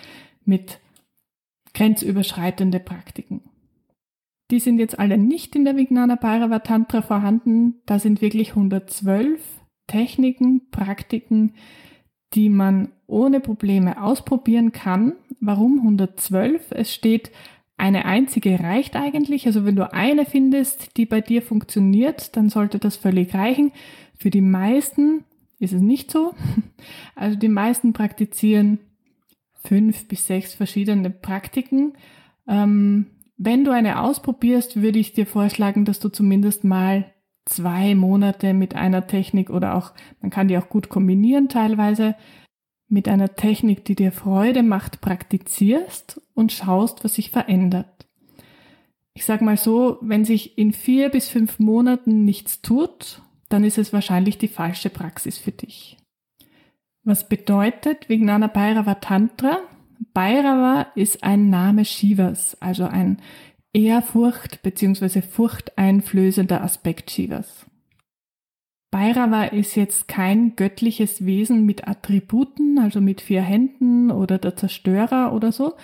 mit 0.45 0.79
grenzüberschreitende 1.73 2.79
Praktiken. 2.79 3.41
Die 4.55 4.61
sind 4.61 4.79
jetzt 4.79 5.01
alle 5.01 5.19
nicht 5.19 5.57
in 5.57 5.65
der 5.65 5.77
Vijnana 5.77 6.15
Bhairava 6.15 6.61
Tantra 6.61 7.03
vorhanden. 7.03 7.81
Da 7.87 7.99
sind 7.99 8.23
wirklich 8.23 8.51
112 8.51 9.41
Techniken, 9.89 10.71
Praktiken, 10.71 11.55
die 12.35 12.49
man 12.51 12.93
ohne 13.09 13.41
Probleme 13.41 14.01
ausprobieren 14.01 14.71
kann. 14.71 15.15
Warum 15.41 15.81
112? 15.81 16.71
Es 16.71 16.95
steht, 16.95 17.33
eine 17.77 18.05
einzige 18.05 18.61
reicht 18.61 18.95
eigentlich. 18.95 19.45
Also 19.49 19.65
wenn 19.65 19.75
du 19.75 19.93
eine 19.93 20.25
findest, 20.25 20.99
die 20.99 21.07
bei 21.07 21.21
dir 21.21 21.43
funktioniert, 21.43 22.37
dann 22.37 22.49
sollte 22.49 22.79
das 22.79 22.95
völlig 22.95 23.35
reichen. 23.35 23.73
Für 24.17 24.31
die 24.31 24.41
meisten 24.41 25.25
ist 25.59 25.73
es 25.73 25.83
nicht 25.83 26.13
so. 26.13 26.33
Also 27.17 27.37
die 27.37 27.49
meisten 27.49 27.93
praktizieren 27.93 28.79
fünf 29.65 30.07
bis 30.07 30.29
sechs 30.29 30.55
verschiedene 30.55 31.11
Praktiken. 31.11 31.95
Ähm, 32.47 33.07
wenn 33.37 33.65
du 33.65 33.73
eine 33.73 34.01
ausprobierst, 34.01 34.81
würde 34.81 34.99
ich 34.99 35.13
dir 35.13 35.27
vorschlagen, 35.27 35.85
dass 35.85 36.01
du 36.01 36.09
zumindest 36.09 36.65
mal 36.65 37.13
zwei 37.47 37.95
Monate 37.95 38.55
mit 38.55 38.75
einer 38.75 39.07
Technik 39.07 39.51
oder 39.51 39.75
auch, 39.75 39.93
man 40.21 40.31
kann 40.31 40.49
die 40.49 40.57
auch 40.57 40.69
gut 40.69 40.89
kombinieren 40.89 41.49
teilweise, 41.49 42.15
mit 42.89 43.09
einer 43.09 43.35
Technik, 43.35 43.85
die 43.85 43.97
dir 43.97 44.13
Freude 44.13 44.63
macht, 44.63 45.01
praktizierst 45.01 46.21
und 46.35 46.53
schaust, 46.53 47.03
was 47.03 47.15
sich 47.15 47.31
verändert. 47.31 48.07
Ich 49.15 49.25
sag 49.25 49.43
mal 49.43 49.57
so, 49.57 49.99
wenn 50.01 50.25
sich 50.25 50.59
in 50.59 50.73
vier 50.73 51.09
bis 51.09 51.29
fünf 51.29 51.59
Monaten 51.59 52.25
nichts 52.25 52.63
tut, 52.63 53.23
dann 53.49 53.65
ist 53.65 53.79
es 53.79 53.93
wahrscheinlich 53.93 54.39
die 54.39 54.49
falsche 54.49 54.91
Praxis 54.91 55.39
für 55.39 55.53
dich. 55.53 55.97
Was 57.05 57.29
bedeutet 57.29 58.09
Vijnana 58.09 58.47
Bhairava 58.47 58.95
Tantra? 58.95 59.59
Bhairava 60.13 60.87
ist 60.95 61.23
ein 61.25 61.51
Name 61.51 61.85
Shivas, 61.85 62.57
also 62.61 62.85
ein 62.85 63.19
Ehrfurcht 63.73 64.63
bzw. 64.63 65.23
furchteinflößender 65.23 66.63
Aspekt 66.63 67.11
Shivas. 67.11 67.67
Bhairava 68.91 69.45
ist 69.47 69.75
jetzt 69.75 70.07
kein 70.07 70.55
göttliches 70.55 71.27
Wesen 71.27 71.67
mit 71.67 71.89
Attributen, 71.89 72.79
also 72.79 73.01
mit 73.01 73.21
vier 73.21 73.43
Händen 73.43 74.13
oder 74.13 74.39
der 74.39 74.55
Zerstörer 74.55 75.33
oder 75.33 75.51
so, 75.51 75.75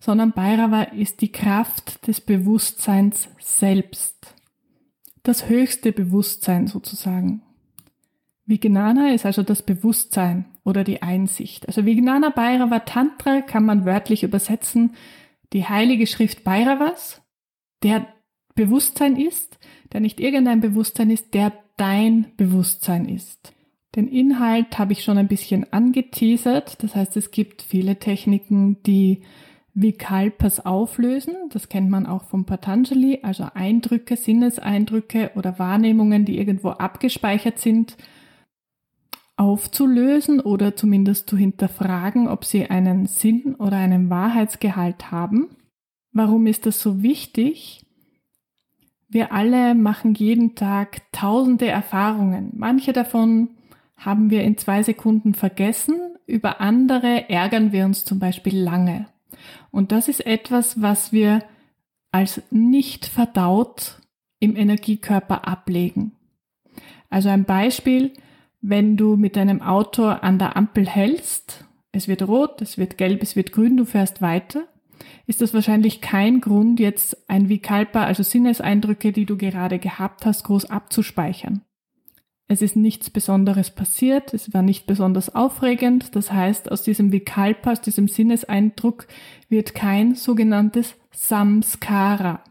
sondern 0.00 0.32
Bhairava 0.32 0.82
ist 0.82 1.20
die 1.20 1.30
Kraft 1.30 2.06
des 2.08 2.20
Bewusstseins 2.20 3.28
selbst. 3.38 4.34
Das 5.22 5.48
höchste 5.48 5.92
Bewusstsein 5.92 6.66
sozusagen. 6.66 7.42
Vijnana 8.46 9.12
ist 9.12 9.26
also 9.26 9.44
das 9.44 9.62
Bewusstsein 9.62 10.44
oder 10.66 10.82
die 10.82 11.00
Einsicht. 11.00 11.68
Also 11.68 11.86
Vijnana 11.86 12.30
Bhairava 12.30 12.80
Tantra 12.80 13.40
kann 13.40 13.64
man 13.64 13.86
wörtlich 13.86 14.24
übersetzen, 14.24 14.96
die 15.52 15.64
heilige 15.64 16.08
Schrift 16.08 16.42
Bhairavas, 16.42 17.22
der 17.84 18.06
Bewusstsein 18.56 19.16
ist, 19.16 19.58
der 19.92 20.00
nicht 20.00 20.18
irgendein 20.18 20.60
Bewusstsein 20.60 21.10
ist, 21.10 21.34
der 21.34 21.52
dein 21.76 22.32
Bewusstsein 22.36 23.08
ist. 23.08 23.54
Den 23.94 24.08
Inhalt 24.08 24.76
habe 24.78 24.92
ich 24.92 25.04
schon 25.04 25.18
ein 25.18 25.28
bisschen 25.28 25.72
angeteasert. 25.72 26.82
Das 26.82 26.96
heißt, 26.96 27.16
es 27.16 27.30
gibt 27.30 27.62
viele 27.62 27.98
Techniken, 27.98 28.82
die 28.82 29.22
Vikalpas 29.72 30.66
auflösen. 30.66 31.34
Das 31.50 31.68
kennt 31.68 31.90
man 31.90 32.06
auch 32.06 32.24
vom 32.24 32.44
Patanjali, 32.44 33.20
also 33.22 33.46
Eindrücke, 33.54 34.16
Sinneseindrücke 34.16 35.30
oder 35.36 35.58
Wahrnehmungen, 35.60 36.24
die 36.24 36.38
irgendwo 36.38 36.70
abgespeichert 36.70 37.60
sind 37.60 37.96
aufzulösen 39.36 40.40
oder 40.40 40.76
zumindest 40.76 41.28
zu 41.28 41.36
hinterfragen, 41.36 42.28
ob 42.28 42.44
sie 42.44 42.70
einen 42.70 43.06
Sinn 43.06 43.54
oder 43.56 43.76
einen 43.76 44.08
Wahrheitsgehalt 44.08 45.10
haben. 45.10 45.48
Warum 46.12 46.46
ist 46.46 46.64
das 46.66 46.80
so 46.80 47.02
wichtig? 47.02 47.84
Wir 49.08 49.32
alle 49.32 49.74
machen 49.74 50.14
jeden 50.14 50.54
Tag 50.54 51.12
tausende 51.12 51.66
Erfahrungen. 51.66 52.50
Manche 52.54 52.92
davon 52.92 53.50
haben 53.96 54.30
wir 54.30 54.42
in 54.42 54.56
zwei 54.56 54.82
Sekunden 54.82 55.34
vergessen, 55.34 56.00
über 56.26 56.60
andere 56.60 57.28
ärgern 57.28 57.72
wir 57.72 57.84
uns 57.84 58.04
zum 58.04 58.18
Beispiel 58.18 58.58
lange. 58.58 59.06
Und 59.70 59.92
das 59.92 60.08
ist 60.08 60.26
etwas, 60.26 60.82
was 60.82 61.12
wir 61.12 61.44
als 62.10 62.42
nicht 62.50 63.06
verdaut 63.06 64.00
im 64.40 64.56
Energiekörper 64.56 65.46
ablegen. 65.46 66.12
Also 67.10 67.28
ein 67.28 67.44
Beispiel, 67.44 68.12
wenn 68.68 68.96
du 68.96 69.16
mit 69.16 69.36
deinem 69.36 69.62
Auto 69.62 70.04
an 70.04 70.38
der 70.38 70.56
Ampel 70.56 70.86
hältst, 70.86 71.64
es 71.92 72.08
wird 72.08 72.26
rot, 72.26 72.60
es 72.62 72.78
wird 72.78 72.98
gelb, 72.98 73.22
es 73.22 73.36
wird 73.36 73.52
grün, 73.52 73.76
du 73.76 73.84
fährst 73.84 74.20
weiter 74.20 74.64
ist 75.26 75.40
das 75.40 75.54
wahrscheinlich 75.54 76.00
kein 76.00 76.40
Grund, 76.40 76.80
jetzt 76.80 77.28
ein 77.28 77.48
Vikalpa, 77.48 78.04
also 78.04 78.22
Sinneseindrücke, 78.22 79.12
die 79.12 79.26
du 79.26 79.36
gerade 79.36 79.78
gehabt 79.78 80.24
hast, 80.24 80.44
groß 80.44 80.66
abzuspeichern. 80.66 81.62
Es 82.48 82.62
ist 82.62 82.76
nichts 82.76 83.10
Besonderes 83.10 83.70
passiert, 83.70 84.32
es 84.32 84.54
war 84.54 84.62
nicht 84.62 84.86
besonders 84.86 85.34
aufregend, 85.34 86.14
das 86.14 86.32
heißt, 86.32 86.70
aus 86.70 86.82
diesem 86.82 87.10
Vikalpa, 87.10 87.72
aus 87.72 87.80
diesem 87.80 88.06
Sinneseindruck 88.06 89.08
wird 89.48 89.74
kein 89.74 90.14
sogenanntes 90.14 90.94
Samskara. 91.10 92.44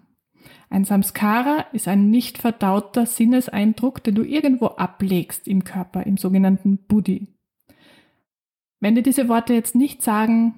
Ein 0.70 0.84
Samskara 0.84 1.66
ist 1.74 1.88
ein 1.88 2.10
nicht 2.10 2.38
verdauter 2.38 3.06
Sinneseindruck, 3.06 4.04
den 4.04 4.16
du 4.16 4.24
irgendwo 4.24 4.68
ablegst 4.68 5.48
im 5.48 5.64
Körper, 5.64 6.06
im 6.06 6.18
sogenannten 6.18 6.78
Buddhi. 6.78 7.28
Wenn 8.80 8.96
dir 8.96 9.04
diese 9.04 9.30
Worte 9.30 9.54
jetzt 9.54 9.76
nicht 9.76 10.02
sagen, 10.02 10.56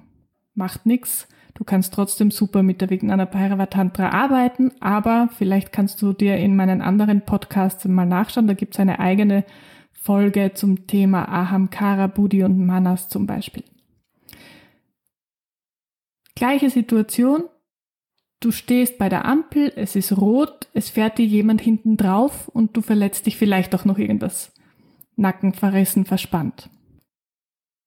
macht 0.54 0.86
nichts, 0.86 1.28
Du 1.58 1.64
kannst 1.64 1.92
trotzdem 1.92 2.30
super 2.30 2.62
mit 2.62 2.80
der 2.80 2.88
Vijnana 2.88 3.24
Bhairava 3.24 3.66
Tantra 3.66 4.10
arbeiten, 4.10 4.70
aber 4.78 5.28
vielleicht 5.36 5.72
kannst 5.72 6.00
du 6.00 6.12
dir 6.12 6.36
in 6.36 6.54
meinen 6.54 6.80
anderen 6.80 7.22
Podcasts 7.22 7.84
mal 7.84 8.06
nachschauen. 8.06 8.46
Da 8.46 8.54
gibt's 8.54 8.78
eine 8.78 9.00
eigene 9.00 9.44
Folge 9.90 10.52
zum 10.54 10.86
Thema 10.86 11.28
Ahamkara, 11.28 12.06
Buddhi 12.06 12.44
und 12.44 12.64
Manas 12.64 13.08
zum 13.08 13.26
Beispiel. 13.26 13.64
Gleiche 16.36 16.70
Situation. 16.70 17.42
Du 18.40 18.52
stehst 18.52 18.98
bei 18.98 19.08
der 19.08 19.24
Ampel, 19.24 19.72
es 19.74 19.96
ist 19.96 20.16
rot, 20.16 20.68
es 20.72 20.90
fährt 20.90 21.18
dir 21.18 21.26
jemand 21.26 21.60
hinten 21.60 21.96
drauf 21.96 22.48
und 22.48 22.76
du 22.76 22.82
verletzt 22.82 23.26
dich 23.26 23.36
vielleicht 23.36 23.74
auch 23.74 23.84
noch 23.84 23.98
irgendwas. 23.98 24.52
Nacken 25.16 25.52
verrissen, 25.52 26.04
verspannt. 26.04 26.70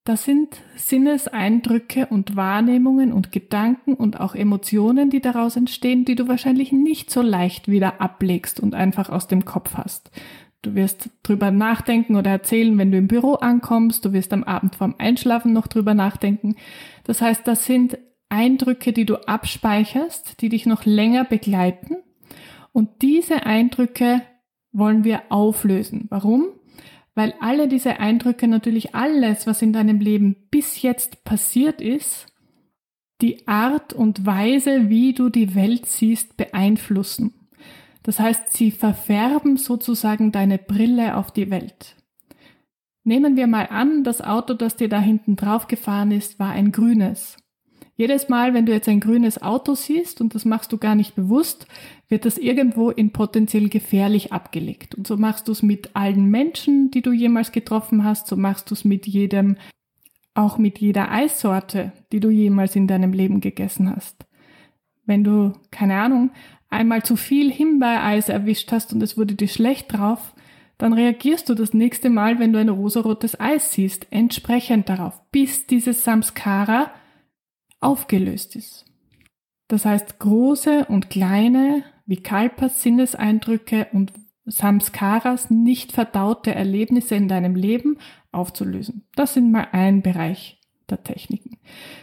Das 0.03 0.25
sind 0.25 0.57
Sinneseindrücke 0.75 2.07
und 2.07 2.35
Wahrnehmungen 2.35 3.13
und 3.13 3.31
Gedanken 3.31 3.93
und 3.93 4.19
auch 4.19 4.35
Emotionen, 4.35 5.09
die 5.09 5.21
daraus 5.21 5.55
entstehen, 5.55 6.05
die 6.05 6.15
du 6.15 6.27
wahrscheinlich 6.27 6.71
nicht 6.71 7.11
so 7.11 7.21
leicht 7.21 7.69
wieder 7.69 8.01
ablegst 8.01 8.59
und 8.59 8.73
einfach 8.73 9.09
aus 9.09 9.27
dem 9.27 9.45
Kopf 9.45 9.75
hast. 9.75 10.11
Du 10.63 10.75
wirst 10.75 11.11
drüber 11.23 11.51
nachdenken 11.51 12.15
oder 12.15 12.31
erzählen, 12.31 12.77
wenn 12.77 12.91
du 12.91 12.97
im 12.97 13.07
Büro 13.07 13.33
ankommst. 13.35 14.03
Du 14.03 14.11
wirst 14.11 14.33
am 14.33 14.43
Abend 14.43 14.75
vorm 14.75 14.95
Einschlafen 14.97 15.53
noch 15.53 15.67
drüber 15.67 15.93
nachdenken. 15.93 16.55
Das 17.03 17.21
heißt, 17.21 17.47
das 17.47 17.65
sind 17.65 17.97
Eindrücke, 18.31 18.93
die 18.93 19.05
du 19.05 19.15
abspeicherst, 19.27 20.41
die 20.41 20.49
dich 20.49 20.65
noch 20.65 20.85
länger 20.85 21.25
begleiten. 21.25 21.97
Und 22.71 23.01
diese 23.01 23.45
Eindrücke 23.45 24.21
wollen 24.71 25.03
wir 25.03 25.23
auflösen. 25.29 26.07
Warum? 26.09 26.47
weil 27.13 27.33
alle 27.39 27.67
diese 27.67 27.99
Eindrücke 27.99 28.47
natürlich 28.47 28.95
alles, 28.95 29.45
was 29.47 29.61
in 29.61 29.73
deinem 29.73 29.99
Leben 29.99 30.35
bis 30.49 30.81
jetzt 30.81 31.23
passiert 31.23 31.81
ist, 31.81 32.27
die 33.21 33.47
Art 33.47 33.93
und 33.93 34.25
Weise, 34.25 34.89
wie 34.89 35.13
du 35.13 35.29
die 35.29 35.53
Welt 35.53 35.85
siehst, 35.85 36.37
beeinflussen. 36.37 37.33
Das 38.03 38.19
heißt, 38.19 38.53
sie 38.53 38.71
verfärben 38.71 39.57
sozusagen 39.57 40.31
deine 40.31 40.57
Brille 40.57 41.15
auf 41.17 41.31
die 41.31 41.51
Welt. 41.51 41.95
Nehmen 43.03 43.35
wir 43.35 43.47
mal 43.47 43.67
an, 43.67 44.03
das 44.03 44.21
Auto, 44.21 44.53
das 44.53 44.75
dir 44.75 44.89
da 44.89 44.99
hinten 44.99 45.35
drauf 45.35 45.67
gefahren 45.67 46.11
ist, 46.11 46.39
war 46.39 46.51
ein 46.51 46.71
grünes. 46.71 47.37
Jedes 47.95 48.29
Mal, 48.29 48.53
wenn 48.53 48.65
du 48.65 48.71
jetzt 48.71 48.87
ein 48.87 48.99
grünes 48.99 49.41
Auto 49.41 49.75
siehst, 49.75 50.21
und 50.21 50.33
das 50.33 50.45
machst 50.45 50.71
du 50.71 50.77
gar 50.77 50.95
nicht 50.95 51.15
bewusst, 51.15 51.67
wird 52.09 52.25
das 52.25 52.37
irgendwo 52.37 52.89
in 52.89 53.11
potenziell 53.11 53.69
gefährlich 53.69 54.33
abgelegt. 54.33 54.95
Und 54.95 55.07
so 55.07 55.17
machst 55.17 55.47
du 55.47 55.51
es 55.51 55.61
mit 55.61 55.95
allen 55.95 56.29
Menschen, 56.29 56.91
die 56.91 57.01
du 57.01 57.11
jemals 57.11 57.51
getroffen 57.51 58.03
hast, 58.03 58.27
so 58.27 58.35
machst 58.35 58.69
du 58.69 58.73
es 58.73 58.85
mit 58.85 59.07
jedem, 59.07 59.57
auch 60.33 60.57
mit 60.57 60.79
jeder 60.79 61.11
Eissorte, 61.11 61.91
die 62.11 62.19
du 62.19 62.29
jemals 62.29 62.75
in 62.75 62.87
deinem 62.87 63.13
Leben 63.13 63.41
gegessen 63.41 63.93
hast. 63.93 64.25
Wenn 65.05 65.23
du, 65.23 65.53
keine 65.71 65.99
Ahnung, 65.99 66.31
einmal 66.69 67.03
zu 67.03 67.15
viel 67.15 67.51
Himbeereis 67.51 68.29
erwischt 68.29 68.71
hast 68.71 68.93
und 68.93 69.03
es 69.03 69.17
wurde 69.17 69.35
dir 69.35 69.47
schlecht 69.47 69.93
drauf, 69.93 70.33
dann 70.77 70.93
reagierst 70.93 71.47
du 71.47 71.53
das 71.53 71.75
nächste 71.75 72.09
Mal, 72.09 72.39
wenn 72.39 72.53
du 72.53 72.59
ein 72.59 72.69
rosarotes 72.69 73.39
Eis 73.39 73.73
siehst, 73.73 74.07
entsprechend 74.09 74.89
darauf, 74.89 75.21
bis 75.31 75.67
dieses 75.67 76.03
Samskara 76.03 76.89
aufgelöst 77.81 78.55
ist. 78.55 78.85
Das 79.67 79.85
heißt, 79.85 80.19
große 80.19 80.85
und 80.85 81.09
kleine 81.09 81.83
Vikalpas 82.05 82.81
Sinneseindrücke 82.81 83.87
und 83.93 84.13
Samskaras, 84.45 85.49
nicht 85.49 85.91
verdaute 85.91 86.53
Erlebnisse 86.53 87.15
in 87.15 87.27
deinem 87.27 87.55
Leben 87.55 87.97
aufzulösen. 88.31 89.05
Das 89.15 89.33
sind 89.33 89.51
mal 89.51 89.67
ein 89.71 90.01
Bereich 90.01 90.59
der 90.89 91.03
Techniken. 91.03 91.57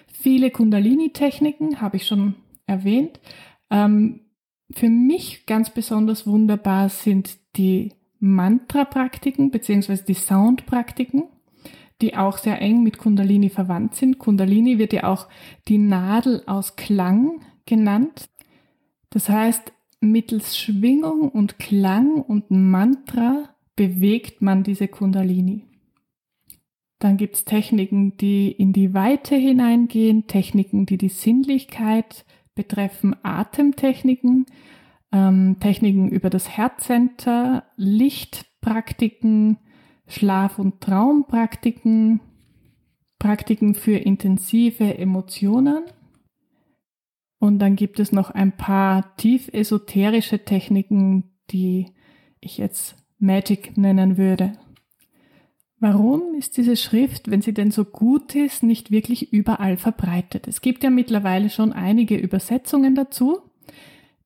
Viele 0.07 0.51
Kundalini-Techniken 0.51 1.81
habe 1.81 1.97
ich 1.97 2.07
schon 2.07 2.35
erwähnt. 2.67 3.21
Ähm, 3.71 4.21
für 4.71 4.89
mich 4.89 5.47
ganz 5.47 5.71
besonders 5.71 6.27
wunderbar 6.27 6.89
sind 6.89 7.39
die 7.57 7.93
Mantra-Praktiken 8.21 9.51
beziehungsweise 9.51 10.05
die 10.05 10.15
Sound-Praktiken 10.15 11.25
die 12.01 12.17
auch 12.17 12.39
sehr 12.39 12.61
eng 12.61 12.83
mit 12.83 12.99
Kundalini 12.99 13.49
verwandt 13.49 13.97
sind. 13.97 14.19
Kundalini 14.19 14.79
wird 14.79 14.93
ja 14.93 15.05
auch 15.05 15.29
die 15.67 15.79
Nadel 15.79 16.43
aus 16.47 16.77
Klang 16.77 17.41
genannt. 17.67 18.29
Das 19.11 19.29
heißt, 19.29 19.73
mittels 20.01 20.57
Schwingung 20.57 21.29
und 21.29 21.59
Klang 21.59 22.23
und 22.23 22.51
Mantra 22.51 23.49
bewegt 23.75 24.43
man 24.43 24.63
diese 24.63 24.89
Kundalini. 24.89 25.65
Dann 26.99 27.17
gibt's 27.17 27.45
Techniken, 27.45 28.17
die 28.17 28.51
in 28.51 28.73
die 28.73 28.93
Weite 28.93 29.37
hineingehen, 29.37 30.27
Techniken, 30.27 30.85
die 30.85 30.99
die 30.99 31.09
Sinnlichkeit 31.09 32.25
betreffen, 32.57 33.15
Atemtechniken, 33.23 34.47
ähm, 35.13 35.57
Techniken 35.61 36.09
über 36.09 36.29
das 36.29 36.49
Herzcenter, 36.49 37.65
Lichtpraktiken, 37.77 39.59
Schlaf- 40.09 40.59
und 40.59 40.81
Traumpraktiken, 40.81 42.21
Praktiken 43.19 43.75
für 43.75 43.97
intensive 43.97 44.99
Emotionen. 44.99 45.85
Und 47.39 47.61
dann 47.61 47.77
gibt 47.77 48.01
es 48.01 48.11
noch 48.11 48.31
ein 48.31 48.57
paar 48.57 49.15
tief 49.17 49.49
esoterische 49.53 50.45
Techniken, 50.45 51.31
die 51.51 51.87
ich 52.41 52.59
jetzt 52.59 52.97
Magic 53.19 53.77
nennen 53.77 54.17
würde. 54.17 54.53
Warum 55.81 56.35
ist 56.35 56.57
diese 56.57 56.77
Schrift, 56.77 57.31
wenn 57.31 57.41
sie 57.41 57.55
denn 57.55 57.71
so 57.71 57.85
gut 57.85 58.35
ist, 58.35 58.65
nicht 58.65 58.91
wirklich 58.91 59.33
überall 59.33 59.77
verbreitet? 59.77 60.49
Es 60.49 60.61
gibt 60.61 60.83
ja 60.83 60.91
mittlerweile 60.91 61.51
schon 61.51 61.73
einige 61.73 62.17
Übersetzungen 62.17 62.97
dazu. 62.97 63.48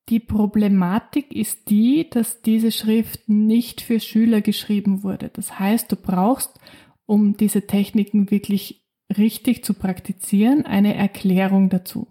Die 0.09 0.21
Problematik 0.21 1.33
ist 1.33 1.71
die, 1.71 2.09
dass 2.11 2.43
diese 2.43 2.73
Schrift 2.73 3.29
nicht 3.29 3.81
für 3.81 4.01
Schüler 4.01 4.41
geschrieben 4.41 5.03
wurde. 5.03 5.31
Das 5.33 5.59
heißt, 5.59 5.91
du 5.93 5.97
brauchst, 5.97 6.59
um 7.07 7.37
diese 7.37 7.67
Techniken 7.67 8.31
wirklich 8.31 8.85
richtig 9.17 9.65
zu 9.65 9.75
praktizieren, 9.75 10.67
eine 10.67 10.95
Erklärung 10.95 11.69
dazu. 11.69 12.09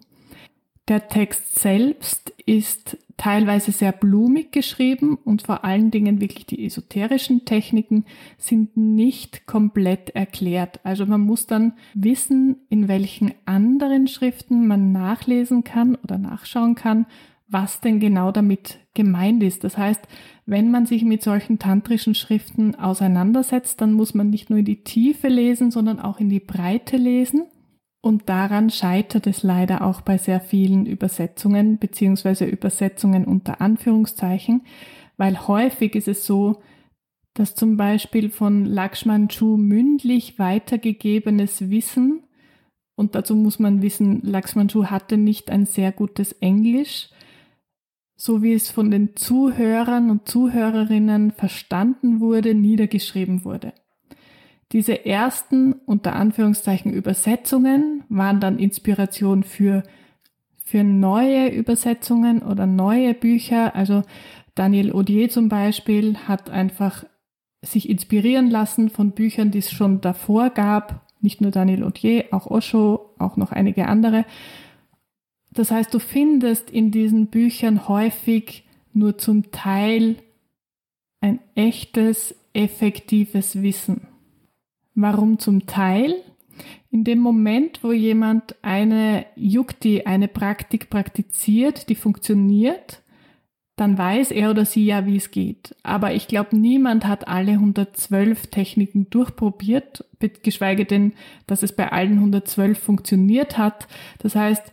Der 0.87 1.07
Text 1.07 1.59
selbst 1.59 2.33
ist 2.45 2.97
teilweise 3.17 3.71
sehr 3.71 3.91
blumig 3.91 4.51
geschrieben 4.51 5.15
und 5.15 5.43
vor 5.43 5.63
allen 5.63 5.91
Dingen 5.91 6.19
wirklich 6.19 6.47
die 6.47 6.65
esoterischen 6.65 7.45
Techniken 7.45 8.05
sind 8.37 8.75
nicht 8.75 9.45
komplett 9.45 10.09
erklärt. 10.09 10.79
Also 10.83 11.05
man 11.05 11.21
muss 11.21 11.45
dann 11.45 11.73
wissen, 11.93 12.57
in 12.69 12.87
welchen 12.87 13.33
anderen 13.45 14.07
Schriften 14.07 14.67
man 14.67 14.91
nachlesen 14.91 15.63
kann 15.63 15.95
oder 15.95 16.17
nachschauen 16.17 16.73
kann, 16.73 17.05
was 17.51 17.81
denn 17.81 17.99
genau 17.99 18.31
damit 18.31 18.79
gemeint 18.93 19.43
ist. 19.43 19.63
Das 19.63 19.77
heißt, 19.77 20.01
wenn 20.45 20.71
man 20.71 20.85
sich 20.85 21.03
mit 21.03 21.21
solchen 21.21 21.59
tantrischen 21.59 22.15
Schriften 22.15 22.75
auseinandersetzt, 22.75 23.81
dann 23.81 23.93
muss 23.93 24.13
man 24.13 24.29
nicht 24.29 24.49
nur 24.49 24.59
in 24.59 24.65
die 24.65 24.83
Tiefe 24.83 25.27
lesen, 25.27 25.71
sondern 25.71 25.99
auch 25.99 26.19
in 26.19 26.29
die 26.29 26.39
Breite 26.39 26.97
lesen. 26.97 27.47
Und 28.01 28.29
daran 28.29 28.69
scheitert 28.71 29.27
es 29.27 29.43
leider 29.43 29.83
auch 29.83 30.01
bei 30.01 30.17
sehr 30.17 30.39
vielen 30.39 30.87
Übersetzungen 30.87 31.77
beziehungsweise 31.77 32.45
Übersetzungen 32.45 33.25
unter 33.25 33.61
Anführungszeichen, 33.61 34.61
weil 35.17 35.47
häufig 35.47 35.93
ist 35.93 36.07
es 36.07 36.25
so, 36.25 36.63
dass 37.35 37.53
zum 37.53 37.77
Beispiel 37.77 38.29
von 38.29 38.65
Lakshman 38.65 39.29
Chu 39.29 39.55
mündlich 39.55 40.39
weitergegebenes 40.39 41.69
Wissen, 41.69 42.23
und 42.95 43.15
dazu 43.15 43.35
muss 43.35 43.57
man 43.57 43.81
wissen, 43.81 44.21
Lakshman 44.23 44.67
Chu 44.67 44.87
hatte 44.87 45.17
nicht 45.17 45.49
ein 45.49 45.65
sehr 45.65 45.91
gutes 45.91 46.33
Englisch, 46.33 47.09
so 48.23 48.43
wie 48.43 48.53
es 48.53 48.69
von 48.69 48.91
den 48.91 49.15
Zuhörern 49.15 50.11
und 50.11 50.29
Zuhörerinnen 50.29 51.31
verstanden 51.31 52.19
wurde, 52.19 52.53
niedergeschrieben 52.53 53.45
wurde. 53.45 53.73
Diese 54.73 55.07
ersten 55.07 55.73
unter 55.87 56.15
Anführungszeichen 56.15 56.93
Übersetzungen 56.93 58.03
waren 58.09 58.39
dann 58.39 58.59
Inspiration 58.59 59.41
für, 59.41 59.81
für 60.63 60.83
neue 60.83 61.47
Übersetzungen 61.47 62.43
oder 62.43 62.67
neue 62.67 63.15
Bücher. 63.15 63.75
Also 63.75 64.03
Daniel 64.53 64.91
Odier 64.91 65.29
zum 65.29 65.49
Beispiel 65.49 66.15
hat 66.27 66.51
einfach 66.51 67.05
sich 67.63 67.89
inspirieren 67.89 68.51
lassen 68.51 68.91
von 68.91 69.13
Büchern, 69.13 69.49
die 69.49 69.59
es 69.59 69.71
schon 69.71 69.99
davor 69.99 70.51
gab. 70.51 71.11
Nicht 71.21 71.41
nur 71.41 71.49
Daniel 71.49 71.83
Odier, 71.83 72.25
auch 72.29 72.45
Osho, 72.45 73.15
auch 73.17 73.35
noch 73.35 73.51
einige 73.51 73.87
andere 73.87 74.25
Das 75.53 75.71
heißt, 75.71 75.93
du 75.93 75.99
findest 75.99 76.69
in 76.69 76.91
diesen 76.91 77.27
Büchern 77.27 77.87
häufig 77.87 78.63
nur 78.93 79.17
zum 79.17 79.51
Teil 79.51 80.17
ein 81.19 81.39
echtes, 81.55 82.35
effektives 82.53 83.61
Wissen. 83.61 84.07
Warum 84.95 85.39
zum 85.39 85.65
Teil? 85.65 86.15
In 86.89 87.03
dem 87.03 87.19
Moment, 87.19 87.83
wo 87.83 87.91
jemand 87.91 88.55
eine 88.61 89.25
Yukti, 89.35 90.03
eine 90.03 90.27
Praktik 90.27 90.89
praktiziert, 90.89 91.89
die 91.89 91.95
funktioniert, 91.95 93.01
dann 93.77 93.97
weiß 93.97 94.31
er 94.31 94.51
oder 94.51 94.65
sie 94.65 94.85
ja, 94.85 95.05
wie 95.05 95.15
es 95.15 95.31
geht. 95.31 95.75
Aber 95.81 96.13
ich 96.13 96.27
glaube, 96.27 96.55
niemand 96.57 97.07
hat 97.07 97.27
alle 97.27 97.53
112 97.53 98.47
Techniken 98.47 99.09
durchprobiert, 99.09 100.05
geschweige 100.43 100.85
denn, 100.85 101.13
dass 101.47 101.63
es 101.63 101.75
bei 101.75 101.91
allen 101.91 102.17
112 102.17 102.77
funktioniert 102.77 103.57
hat. 103.57 103.87
Das 104.19 104.35
heißt, 104.35 104.71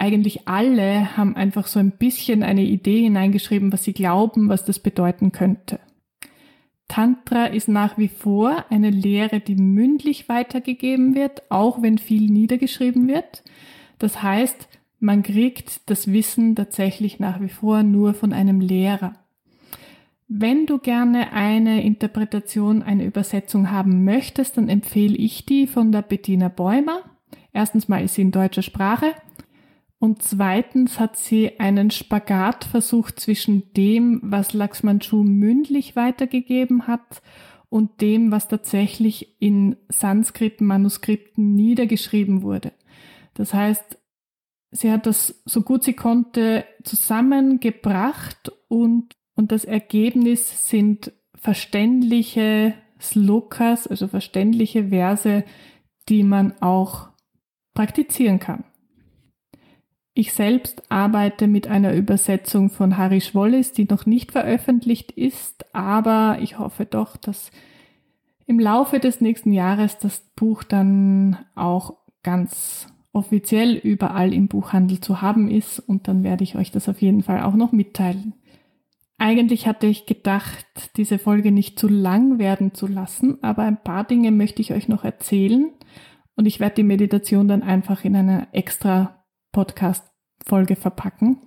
eigentlich 0.00 0.48
alle 0.48 1.16
haben 1.16 1.36
einfach 1.36 1.66
so 1.66 1.78
ein 1.78 1.90
bisschen 1.90 2.42
eine 2.42 2.62
Idee 2.62 3.02
hineingeschrieben, 3.02 3.72
was 3.72 3.84
sie 3.84 3.92
glauben, 3.92 4.48
was 4.48 4.64
das 4.64 4.78
bedeuten 4.78 5.30
könnte. 5.30 5.78
Tantra 6.88 7.46
ist 7.46 7.68
nach 7.68 7.98
wie 7.98 8.08
vor 8.08 8.64
eine 8.70 8.90
Lehre, 8.90 9.40
die 9.40 9.56
mündlich 9.56 10.28
weitergegeben 10.28 11.14
wird, 11.14 11.42
auch 11.50 11.82
wenn 11.82 11.98
viel 11.98 12.30
niedergeschrieben 12.30 13.08
wird. 13.08 13.44
Das 13.98 14.22
heißt, 14.22 14.68
man 14.98 15.22
kriegt 15.22 15.88
das 15.90 16.10
Wissen 16.10 16.56
tatsächlich 16.56 17.20
nach 17.20 17.40
wie 17.40 17.48
vor 17.48 17.82
nur 17.82 18.14
von 18.14 18.32
einem 18.32 18.60
Lehrer. 18.60 19.12
Wenn 20.28 20.64
du 20.64 20.78
gerne 20.78 21.32
eine 21.32 21.84
Interpretation, 21.84 22.82
eine 22.82 23.04
Übersetzung 23.04 23.70
haben 23.70 24.04
möchtest, 24.04 24.56
dann 24.56 24.68
empfehle 24.68 25.16
ich 25.16 25.44
die 25.44 25.66
von 25.66 25.92
der 25.92 26.02
Bettina 26.02 26.48
Bäumer. 26.48 27.02
Erstens 27.52 27.88
mal 27.88 28.02
ist 28.02 28.14
sie 28.14 28.22
in 28.22 28.30
deutscher 28.30 28.62
Sprache 28.62 29.14
und 30.00 30.22
zweitens 30.22 30.98
hat 30.98 31.16
sie 31.16 31.60
einen 31.60 31.90
Spagat 31.90 32.64
versucht 32.64 33.20
zwischen 33.20 33.70
dem, 33.74 34.18
was 34.22 34.54
Laxmanchu 34.54 35.22
mündlich 35.22 35.94
weitergegeben 35.94 36.86
hat 36.86 37.20
und 37.68 38.00
dem, 38.00 38.32
was 38.32 38.48
tatsächlich 38.48 39.36
in 39.42 39.76
Sanskrit-Manuskripten 39.90 41.54
niedergeschrieben 41.54 42.40
wurde. 42.42 42.72
Das 43.34 43.52
heißt, 43.52 43.98
sie 44.70 44.90
hat 44.90 45.04
das 45.04 45.42
so 45.44 45.60
gut 45.60 45.84
sie 45.84 45.92
konnte 45.92 46.64
zusammengebracht 46.82 48.50
und, 48.68 49.14
und 49.34 49.52
das 49.52 49.66
Ergebnis 49.66 50.70
sind 50.70 51.12
verständliche 51.34 52.72
Slokas, 52.98 53.86
also 53.86 54.08
verständliche 54.08 54.88
Verse, 54.88 55.44
die 56.08 56.22
man 56.22 56.54
auch 56.62 57.10
praktizieren 57.74 58.38
kann. 58.38 58.64
Ich 60.20 60.34
selbst 60.34 60.82
arbeite 60.90 61.46
mit 61.46 61.66
einer 61.66 61.94
Übersetzung 61.94 62.68
von 62.68 62.98
Harry 62.98 63.22
Schwollis, 63.22 63.72
die 63.72 63.86
noch 63.86 64.04
nicht 64.04 64.32
veröffentlicht 64.32 65.12
ist, 65.12 65.64
aber 65.74 66.36
ich 66.42 66.58
hoffe 66.58 66.84
doch, 66.84 67.16
dass 67.16 67.50
im 68.44 68.60
Laufe 68.60 69.00
des 69.00 69.22
nächsten 69.22 69.50
Jahres 69.50 69.96
das 69.96 70.20
Buch 70.36 70.62
dann 70.62 71.38
auch 71.54 71.94
ganz 72.22 72.86
offiziell 73.14 73.76
überall 73.76 74.34
im 74.34 74.48
Buchhandel 74.48 75.00
zu 75.00 75.22
haben 75.22 75.50
ist 75.50 75.78
und 75.78 76.06
dann 76.06 76.22
werde 76.22 76.44
ich 76.44 76.54
euch 76.54 76.70
das 76.70 76.90
auf 76.90 77.00
jeden 77.00 77.22
Fall 77.22 77.42
auch 77.42 77.54
noch 77.54 77.72
mitteilen. 77.72 78.34
Eigentlich 79.16 79.66
hatte 79.66 79.86
ich 79.86 80.04
gedacht, 80.04 80.66
diese 80.98 81.18
Folge 81.18 81.50
nicht 81.50 81.78
zu 81.78 81.88
lang 81.88 82.38
werden 82.38 82.74
zu 82.74 82.86
lassen, 82.86 83.42
aber 83.42 83.62
ein 83.62 83.82
paar 83.82 84.04
Dinge 84.04 84.32
möchte 84.32 84.60
ich 84.60 84.74
euch 84.74 84.86
noch 84.86 85.02
erzählen 85.02 85.70
und 86.36 86.44
ich 86.44 86.60
werde 86.60 86.74
die 86.74 86.82
Meditation 86.82 87.48
dann 87.48 87.62
einfach 87.62 88.04
in 88.04 88.16
einer 88.16 88.48
extra 88.52 89.16
Podcast-Folge 90.40 90.76
verpacken. 90.76 91.38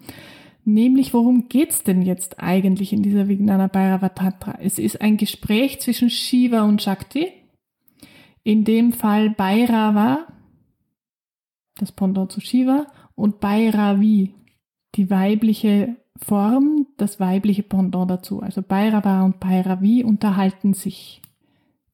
Nämlich, 0.65 1.13
worum 1.13 1.49
geht's 1.49 1.83
denn 1.83 2.01
jetzt 2.01 2.39
eigentlich 2.39 2.93
in 2.93 3.03
dieser 3.03 3.27
Vijnana 3.27 3.67
Bhairava 3.67 4.09
Tantra? 4.09 4.57
Es 4.61 4.79
ist 4.79 5.01
ein 5.01 5.17
Gespräch 5.17 5.81
zwischen 5.81 6.09
Shiva 6.09 6.61
und 6.63 6.81
Shakti. 6.81 7.27
In 8.43 8.63
dem 8.63 8.93
Fall 8.93 9.29
Bhairava, 9.31 10.27
das 11.75 11.91
Pendant 11.91 12.31
zu 12.31 12.39
Shiva, 12.39 12.87
und 13.15 13.39
Bhairavi, 13.39 14.33
die 14.95 15.09
weibliche 15.09 15.97
Form, 16.17 16.87
das 16.97 17.19
weibliche 17.19 17.63
Pendant 17.63 18.09
dazu. 18.09 18.41
Also 18.41 18.61
Bhairava 18.61 19.23
und 19.23 19.39
Bhairavi 19.39 20.03
unterhalten 20.03 20.73
sich. 20.73 21.21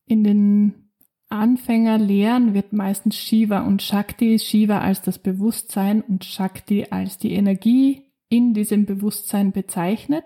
In 0.06 0.24
den 0.24 0.89
Anfänger 1.30 2.00
lehren 2.00 2.56
wird 2.56 2.74
meistens 2.74 3.16
Shiva 3.16 3.62
und 3.62 3.84
Shakti, 3.84 4.40
Shiva 4.40 4.80
als 4.80 5.02
das 5.02 5.20
Bewusstsein 5.20 6.02
und 6.02 6.26
Shakti 6.26 6.88
als 6.90 7.18
die 7.20 7.34
Energie 7.34 8.04
in 8.30 8.54
diesem 8.54 8.86
Bewusstsein 8.86 9.52
bezeichnet. 9.52 10.24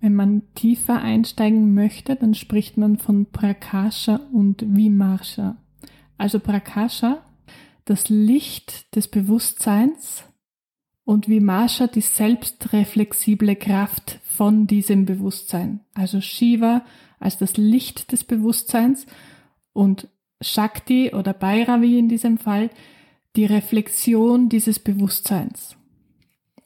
Wenn 0.00 0.14
man 0.14 0.42
tiefer 0.54 1.02
einsteigen 1.02 1.74
möchte, 1.74 2.16
dann 2.16 2.34
spricht 2.34 2.76
man 2.76 2.98
von 2.98 3.26
Prakasha 3.26 4.20
und 4.32 4.64
Vimarsha. 4.66 5.56
Also 6.18 6.40
Prakasha, 6.40 7.24
das 7.84 8.08
Licht 8.08 8.94
des 8.96 9.08
Bewusstseins 9.08 10.24
und 11.04 11.28
Vimarsha, 11.28 11.86
die 11.86 12.00
selbstreflexible 12.00 13.56
Kraft 13.56 14.18
von 14.24 14.66
diesem 14.66 15.06
Bewusstsein. 15.06 15.80
Also 15.94 16.20
Shiva 16.20 16.84
als 17.20 17.38
das 17.38 17.56
Licht 17.56 18.10
des 18.10 18.24
Bewusstseins 18.24 19.06
und 19.72 20.08
Shakti 20.40 21.12
oder 21.12 21.32
Bhairavi 21.32 21.98
in 21.98 22.08
diesem 22.08 22.38
Fall 22.38 22.70
die 23.36 23.44
Reflexion 23.44 24.48
dieses 24.48 24.78
Bewusstseins 24.78 25.76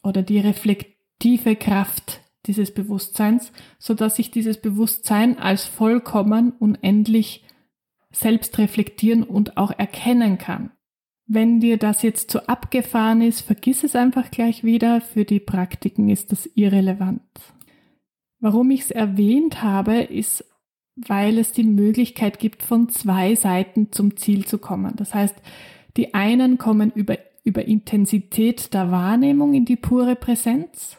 oder 0.02 0.22
die 0.22 0.38
reflektive 0.38 1.56
Kraft 1.56 2.20
dieses 2.46 2.72
Bewusstseins, 2.72 3.52
so 3.78 3.94
dass 3.94 4.18
ich 4.18 4.30
dieses 4.30 4.60
Bewusstsein 4.60 5.38
als 5.38 5.64
vollkommen 5.64 6.52
unendlich 6.52 7.44
selbst 8.10 8.58
reflektieren 8.58 9.22
und 9.22 9.56
auch 9.56 9.72
erkennen 9.76 10.38
kann. 10.38 10.70
Wenn 11.26 11.60
dir 11.60 11.78
das 11.78 12.02
jetzt 12.02 12.30
zu 12.30 12.48
abgefahren 12.48 13.22
ist, 13.22 13.40
vergiss 13.40 13.82
es 13.82 13.96
einfach 13.96 14.30
gleich 14.30 14.62
wieder. 14.62 15.00
Für 15.00 15.24
die 15.24 15.40
Praktiken 15.40 16.10
ist 16.10 16.32
das 16.32 16.48
irrelevant. 16.54 17.22
Warum 18.40 18.70
ich 18.70 18.82
es 18.82 18.90
erwähnt 18.90 19.62
habe, 19.62 20.02
ist 20.02 20.44
weil 20.96 21.38
es 21.38 21.52
die 21.52 21.64
Möglichkeit 21.64 22.38
gibt, 22.38 22.62
von 22.62 22.88
zwei 22.88 23.34
Seiten 23.34 23.92
zum 23.92 24.16
Ziel 24.16 24.46
zu 24.46 24.58
kommen. 24.58 24.94
Das 24.96 25.14
heißt, 25.14 25.34
die 25.96 26.14
einen 26.14 26.58
kommen 26.58 26.92
über, 26.94 27.18
über 27.42 27.64
Intensität 27.64 28.74
der 28.74 28.90
Wahrnehmung 28.90 29.54
in 29.54 29.64
die 29.64 29.76
pure 29.76 30.16
Präsenz. 30.16 30.96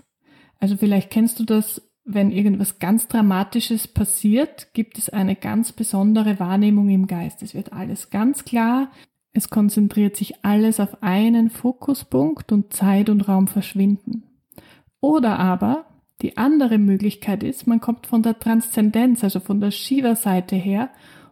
Also 0.60 0.78
vielleicht 0.78 1.12
kennst 1.12 1.40
du 1.40 1.44
das, 1.44 1.82
wenn 2.06 2.32
irgendwas 2.32 2.80
ganz 2.80 3.08
Dramatisches 3.08 3.88
passiert, 3.88 4.74
gibt 4.74 4.98
es 4.98 5.10
eine 5.10 5.36
ganz 5.36 5.72
besondere 5.72 6.40
Wahrnehmung 6.40 6.90
im 6.90 7.08
Geist. 7.08 7.42
Es 7.42 7.56
wird 7.56 7.74
alles 7.74 8.10
ganz 8.10 8.46
klar. 8.46 8.92
Es 9.34 9.50
konzentriert 9.50 10.16
sich 10.16 10.46
alles 10.46 10.80
auf 10.80 11.02
einen 11.04 11.50
Fokuspunkt 11.50 12.52
und 12.52 12.74
Zeit 12.74 13.10
und 13.10 13.28
Raum 13.28 13.48
verschwinden. 13.48 14.24
Oder 15.02 15.40
aber 15.40 15.86
die 16.22 16.38
andere 16.38 16.78
Möglichkeit 16.78 17.44
ist, 17.44 17.68
man 17.68 17.82
kommt 17.82 18.08
von 18.08 18.24
der 18.24 18.40
Transzendenz, 18.40 19.24
also 19.24 19.40
von 19.40 19.60
der 19.60 19.72
Shiva-Seite 19.72 20.56
her 20.56 20.90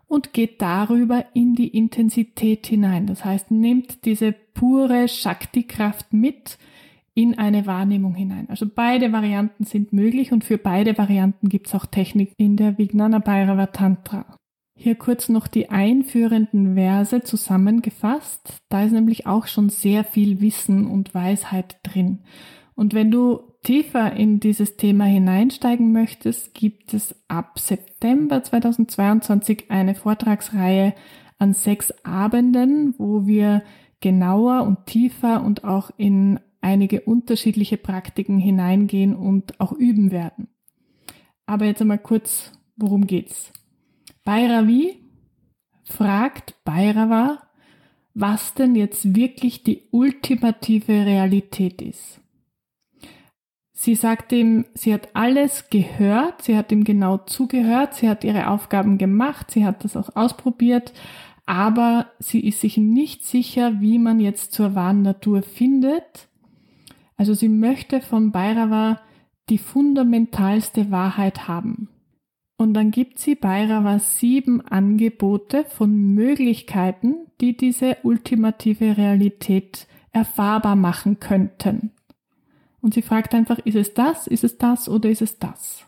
und 0.08 0.34
geht 0.34 0.62
darüber 0.62 1.26
in 1.34 1.56
die 1.56 1.70
Intensität 1.70 2.68
hinein. 2.68 3.08
Das 3.08 3.24
heißt, 3.24 3.50
nimmt 3.50 4.06
diese 4.06 4.32
pure 4.32 5.08
Shakti-Kraft 5.08 6.14
mit 6.14 6.58
in 7.16 7.38
eine 7.38 7.66
Wahrnehmung 7.66 8.16
hinein. 8.16 8.50
Also 8.50 8.66
beide 8.74 9.12
Varianten 9.12 9.64
sind 9.66 9.94
möglich 9.94 10.32
und 10.32 10.44
für 10.44 10.58
beide 10.58 10.98
Varianten 10.98 11.48
gibt 11.48 11.68
es 11.68 11.76
auch 11.76 11.86
Technik 11.86 12.34
in 12.38 12.58
der 12.58 12.78
Vijnana 12.78 13.20
Bhairava 13.20 13.68
Tantra. 13.68 14.38
Hier 14.76 14.96
kurz 14.96 15.30
noch 15.30 15.48
die 15.48 15.70
einführenden 15.70 16.76
Verse 16.76 17.22
zusammengefasst. 17.22 18.58
Da 18.70 18.84
ist 18.84 18.92
nämlich 18.92 19.28
auch 19.28 19.48
schon 19.48 19.70
sehr 19.70 20.04
viel 20.04 20.42
Wissen 20.42 20.88
und 20.88 21.14
Weisheit 21.14 21.78
drin. 21.84 22.20
Und 22.76 22.94
wenn 22.94 23.12
du 23.12 23.54
tiefer 23.64 24.14
in 24.14 24.40
dieses 24.40 24.78
Thema 24.78 25.06
hineinsteigen 25.06 25.92
möchtest, 25.92 26.54
gibt 26.54 26.94
es 26.94 27.16
ab 27.28 27.60
September 27.60 28.44
2022 28.44 29.70
eine 29.70 29.96
Vortragsreihe 29.96 30.94
an 31.38 31.54
sechs 31.54 31.92
Abenden, 32.04 32.96
wo 32.98 33.26
wir 33.26 33.64
genauer 34.00 34.64
und 34.64 34.86
tiefer 34.86 35.44
und 35.44 35.64
auch 35.64 35.92
in 35.98 36.40
einige 36.62 37.02
unterschiedliche 37.02 37.78
Praktiken 37.78 38.40
hineingehen 38.40 39.16
und 39.16 39.60
auch 39.60 39.74
üben 39.74 40.12
werden. 40.12 40.48
Aber 41.46 41.66
jetzt 41.66 41.82
einmal 41.82 42.00
kurz, 42.00 42.52
worum 42.76 43.06
geht's? 43.06 43.52
Bhairavi 44.24 45.00
fragt 45.84 46.56
Bhairava, 46.64 47.44
was 48.14 48.54
denn 48.54 48.76
jetzt 48.76 49.16
wirklich 49.16 49.64
die 49.64 49.84
ultimative 49.92 51.06
Realität 51.06 51.82
ist. 51.82 52.23
Sie 53.84 53.96
sagt 53.96 54.32
ihm, 54.32 54.64
sie 54.76 54.94
hat 54.94 55.10
alles 55.12 55.70
gehört, 55.70 56.44
sie 56.44 56.56
hat 56.56 56.72
ihm 56.72 56.86
genau 56.86 57.18
zugehört, 57.18 57.96
sie 57.96 58.08
hat 58.08 58.24
ihre 58.24 58.48
Aufgaben 58.48 58.98
gemacht, 58.98 59.52
sie 59.52 59.66
hat 59.66 59.84
das 59.84 59.98
auch 59.98 60.16
ausprobiert, 60.16 60.94
aber 61.46 62.08
sie 62.18 62.48
ist 62.48 62.62
sich 62.62 62.78
nicht 62.78 63.26
sicher, 63.26 63.82
wie 63.82 64.00
man 64.00 64.22
jetzt 64.22 64.54
zur 64.54 64.74
wahren 64.74 65.02
Natur 65.02 65.42
findet. 65.42 66.30
Also 67.18 67.34
sie 67.34 67.50
möchte 67.50 68.00
von 68.00 68.32
Bhairava 68.32 69.02
die 69.50 69.58
fundamentalste 69.58 70.90
Wahrheit 70.90 71.50
haben. 71.50 71.90
Und 72.56 72.76
dann 72.76 72.90
gibt 72.90 73.20
sie 73.20 73.36
Bhairava 73.36 74.00
sieben 74.00 74.62
Angebote 74.62 75.66
von 75.66 76.14
Möglichkeiten, 76.14 77.16
die 77.42 77.58
diese 77.58 77.98
ultimative 78.04 78.96
Realität 78.96 79.88
erfahrbar 80.14 80.78
machen 80.78 81.20
könnten. 81.20 81.92
Und 82.84 82.94
sie 82.94 83.02
fragt 83.02 83.34
einfach, 83.34 83.60
ist 83.60 83.78
es 83.78 83.94
das, 83.94 84.28
ist 84.28 84.44
es 84.44 84.58
das 84.58 84.90
oder 84.90 85.10
ist 85.10 85.22
es 85.22 85.40
das? 85.40 85.86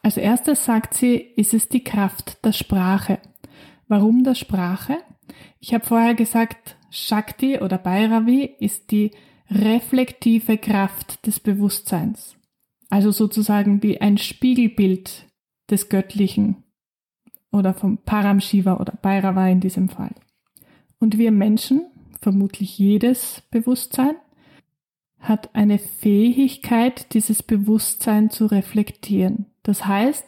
Als 0.00 0.16
erstes 0.16 0.64
sagt 0.64 0.94
sie, 0.94 1.16
ist 1.16 1.54
es 1.54 1.68
die 1.68 1.82
Kraft 1.82 2.44
der 2.44 2.52
Sprache. 2.52 3.18
Warum 3.88 4.22
der 4.22 4.36
Sprache? 4.36 4.98
Ich 5.58 5.74
habe 5.74 5.84
vorher 5.84 6.14
gesagt, 6.14 6.76
Shakti 6.88 7.58
oder 7.58 7.78
Bhairavi 7.78 8.44
ist 8.60 8.92
die 8.92 9.10
reflektive 9.50 10.56
Kraft 10.56 11.26
des 11.26 11.40
Bewusstseins. 11.40 12.36
Also 12.90 13.10
sozusagen 13.10 13.82
wie 13.82 14.00
ein 14.00 14.16
Spiegelbild 14.16 15.26
des 15.68 15.88
Göttlichen 15.88 16.62
oder 17.50 17.74
vom 17.74 17.98
Paramshiva 17.98 18.76
oder 18.76 18.92
Bhairava 19.02 19.48
in 19.48 19.58
diesem 19.58 19.88
Fall. 19.88 20.14
Und 21.00 21.18
wir 21.18 21.32
Menschen, 21.32 21.86
vermutlich 22.20 22.78
jedes 22.78 23.42
Bewusstsein, 23.50 24.14
hat 25.20 25.54
eine 25.54 25.78
Fähigkeit, 25.78 27.12
dieses 27.14 27.42
Bewusstsein 27.42 28.30
zu 28.30 28.46
reflektieren. 28.46 29.46
Das 29.62 29.86
heißt, 29.86 30.24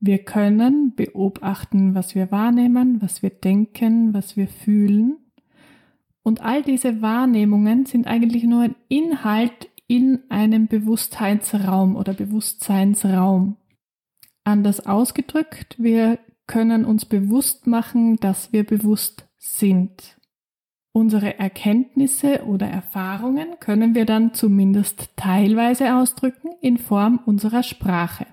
wir 0.00 0.18
können 0.18 0.94
beobachten, 0.94 1.94
was 1.94 2.14
wir 2.14 2.30
wahrnehmen, 2.30 3.00
was 3.00 3.22
wir 3.22 3.30
denken, 3.30 4.12
was 4.12 4.36
wir 4.36 4.48
fühlen. 4.48 5.16
Und 6.22 6.42
all 6.42 6.62
diese 6.62 7.00
Wahrnehmungen 7.00 7.86
sind 7.86 8.06
eigentlich 8.06 8.44
nur 8.44 8.62
ein 8.62 8.76
Inhalt 8.88 9.70
in 9.86 10.20
einem 10.30 10.66
Bewusstseinsraum 10.66 11.96
oder 11.96 12.14
Bewusstseinsraum. 12.14 13.56
Anders 14.42 14.84
ausgedrückt, 14.84 15.76
wir 15.78 16.18
können 16.46 16.84
uns 16.84 17.04
bewusst 17.04 17.66
machen, 17.66 18.16
dass 18.16 18.52
wir 18.52 18.64
bewusst 18.64 19.26
sind. 19.38 20.18
Unsere 20.96 21.40
Erkenntnisse 21.40 22.44
oder 22.46 22.68
Erfahrungen 22.68 23.58
können 23.58 23.96
wir 23.96 24.04
dann 24.04 24.32
zumindest 24.32 25.10
teilweise 25.16 25.96
ausdrücken 25.96 26.50
in 26.60 26.78
Form 26.78 27.18
unserer 27.26 27.64
Sprache. 27.64 28.26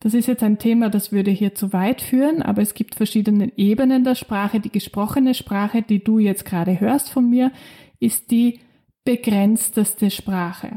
Das 0.00 0.12
ist 0.12 0.28
jetzt 0.28 0.42
ein 0.42 0.58
Thema, 0.58 0.90
das 0.90 1.12
würde 1.12 1.30
hier 1.30 1.54
zu 1.54 1.72
weit 1.72 2.02
führen, 2.02 2.42
aber 2.42 2.60
es 2.60 2.74
gibt 2.74 2.94
verschiedene 2.94 3.56
Ebenen 3.56 4.04
der 4.04 4.16
Sprache. 4.16 4.60
Die 4.60 4.70
gesprochene 4.70 5.32
Sprache, 5.32 5.80
die 5.80 6.04
du 6.04 6.18
jetzt 6.18 6.44
gerade 6.44 6.78
hörst 6.78 7.08
von 7.08 7.30
mir, 7.30 7.52
ist 8.00 8.30
die 8.30 8.60
begrenzteste 9.04 10.10
Sprache. 10.10 10.76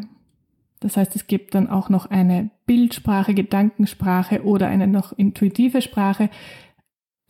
Das 0.79 0.95
heißt, 0.95 1.13
es 1.17 1.27
gibt 1.27 1.55
dann 1.55 1.69
auch 1.69 1.89
noch 1.89 2.05
eine 2.09 2.51
Bildsprache, 2.67 3.33
Gedankensprache 3.33 4.43
oder 4.43 4.67
eine 4.67 4.87
noch 4.87 5.11
intuitive 5.11 5.81
Sprache. 5.81 6.29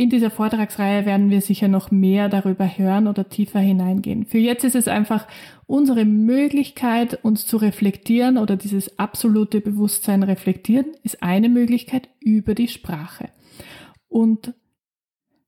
In 0.04 0.10
dieser 0.10 0.32
Vortragsreihe 0.32 1.06
werden 1.06 1.30
wir 1.30 1.40
sicher 1.40 1.70
noch 1.70 1.90
mehr 1.90 2.28
darüber 2.28 2.66
hören 2.66 3.08
oder 3.08 3.30
tiefer 3.30 3.62
hineingehen. 3.62 4.26
Für 4.26 4.38
jetzt 4.38 4.66
ist 4.66 4.76
es 4.76 4.90
einfach 4.90 5.26
unsere 5.66 6.04
Möglichkeit, 6.04 7.24
uns 7.24 7.48
zu 7.48 7.56
reflektieren 7.56 8.38
oder 8.38 8.58
dieses 8.58 9.00
absolute 9.00 9.62
Bewusstsein 9.62 10.22
reflektieren, 10.24 10.88
ist 11.04 11.24
eine 11.24 11.48
Möglichkeit 11.48 12.10
über 12.20 12.54
die 12.54 12.68
Sprache. 12.68 13.30
Und 14.10 14.54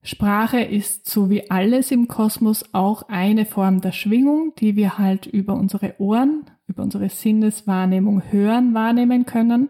Sprache 0.01 0.61
ist 0.61 1.09
so 1.09 1.29
wie 1.29 1.51
alles 1.51 1.91
im 1.91 2.07
Kosmos 2.07 2.63
auch 2.71 3.09
eine 3.09 3.45
Form 3.45 3.81
der 3.81 3.91
Schwingung, 3.91 4.53
die 4.57 4.77
wir 4.77 4.97
halt 4.97 5.25
über 5.25 5.55
unsere 5.55 5.95
Ohren, 5.99 6.45
über 6.65 6.81
unsere 6.81 7.09
Sinneswahrnehmung 7.09 8.31
hören, 8.31 8.73
wahrnehmen 8.73 9.25
können. 9.25 9.67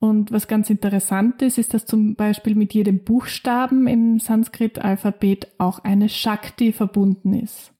Und 0.00 0.32
was 0.32 0.48
ganz 0.48 0.70
interessant 0.70 1.42
ist, 1.42 1.58
ist, 1.58 1.74
dass 1.74 1.84
zum 1.84 2.16
Beispiel 2.16 2.54
mit 2.54 2.72
jedem 2.72 3.04
Buchstaben 3.04 3.86
im 3.86 4.18
Sanskrit-Alphabet 4.18 5.52
auch 5.58 5.84
eine 5.84 6.08
Shakti 6.08 6.72
verbunden 6.72 7.34
ist. 7.34 7.74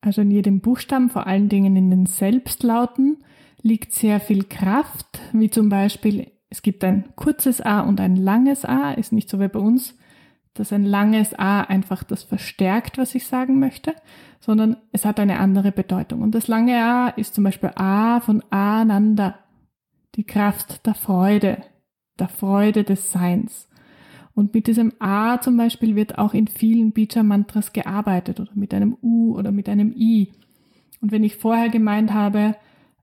Also 0.00 0.22
in 0.22 0.30
jedem 0.30 0.60
Buchstaben, 0.60 1.10
vor 1.10 1.26
allen 1.26 1.48
Dingen 1.48 1.74
in 1.74 1.90
den 1.90 2.06
Selbstlauten, 2.06 3.24
liegt 3.60 3.92
sehr 3.92 4.20
viel 4.20 4.44
Kraft, 4.44 5.20
wie 5.32 5.50
zum 5.50 5.68
Beispiel, 5.68 6.30
es 6.48 6.62
gibt 6.62 6.84
ein 6.84 7.12
kurzes 7.16 7.60
A 7.60 7.80
und 7.80 8.00
ein 8.00 8.14
langes 8.14 8.64
A, 8.64 8.92
ist 8.92 9.12
nicht 9.12 9.28
so 9.28 9.40
wie 9.40 9.48
bei 9.48 9.58
uns, 9.58 9.98
dass 10.54 10.72
ein 10.72 10.84
langes 10.84 11.36
A 11.36 11.62
einfach 11.62 12.04
das 12.04 12.22
verstärkt, 12.22 12.98
was 12.98 13.16
ich 13.16 13.26
sagen 13.26 13.58
möchte, 13.58 13.94
sondern 14.38 14.76
es 14.92 15.04
hat 15.04 15.18
eine 15.18 15.40
andere 15.40 15.72
Bedeutung. 15.72 16.22
Und 16.22 16.36
das 16.36 16.46
lange 16.46 16.76
A 16.76 17.08
ist 17.08 17.34
zum 17.34 17.42
Beispiel 17.42 17.72
A 17.74 18.20
von 18.20 18.44
Ananda, 18.50 19.40
die 20.18 20.24
Kraft 20.24 20.84
der 20.84 20.94
Freude, 20.94 21.62
der 22.18 22.28
Freude 22.28 22.82
des 22.82 23.12
Seins. 23.12 23.68
Und 24.34 24.52
mit 24.52 24.66
diesem 24.66 24.92
A 24.98 25.40
zum 25.40 25.56
Beispiel 25.56 25.94
wird 25.94 26.18
auch 26.18 26.34
in 26.34 26.48
vielen 26.48 26.92
Bija-Mantras 26.92 27.72
gearbeitet 27.72 28.40
oder 28.40 28.50
mit 28.54 28.74
einem 28.74 28.98
U 29.00 29.36
oder 29.36 29.52
mit 29.52 29.68
einem 29.68 29.92
I. 29.96 30.32
Und 31.00 31.12
wenn 31.12 31.22
ich 31.22 31.36
vorher 31.36 31.68
gemeint 31.68 32.12
habe, 32.12 32.56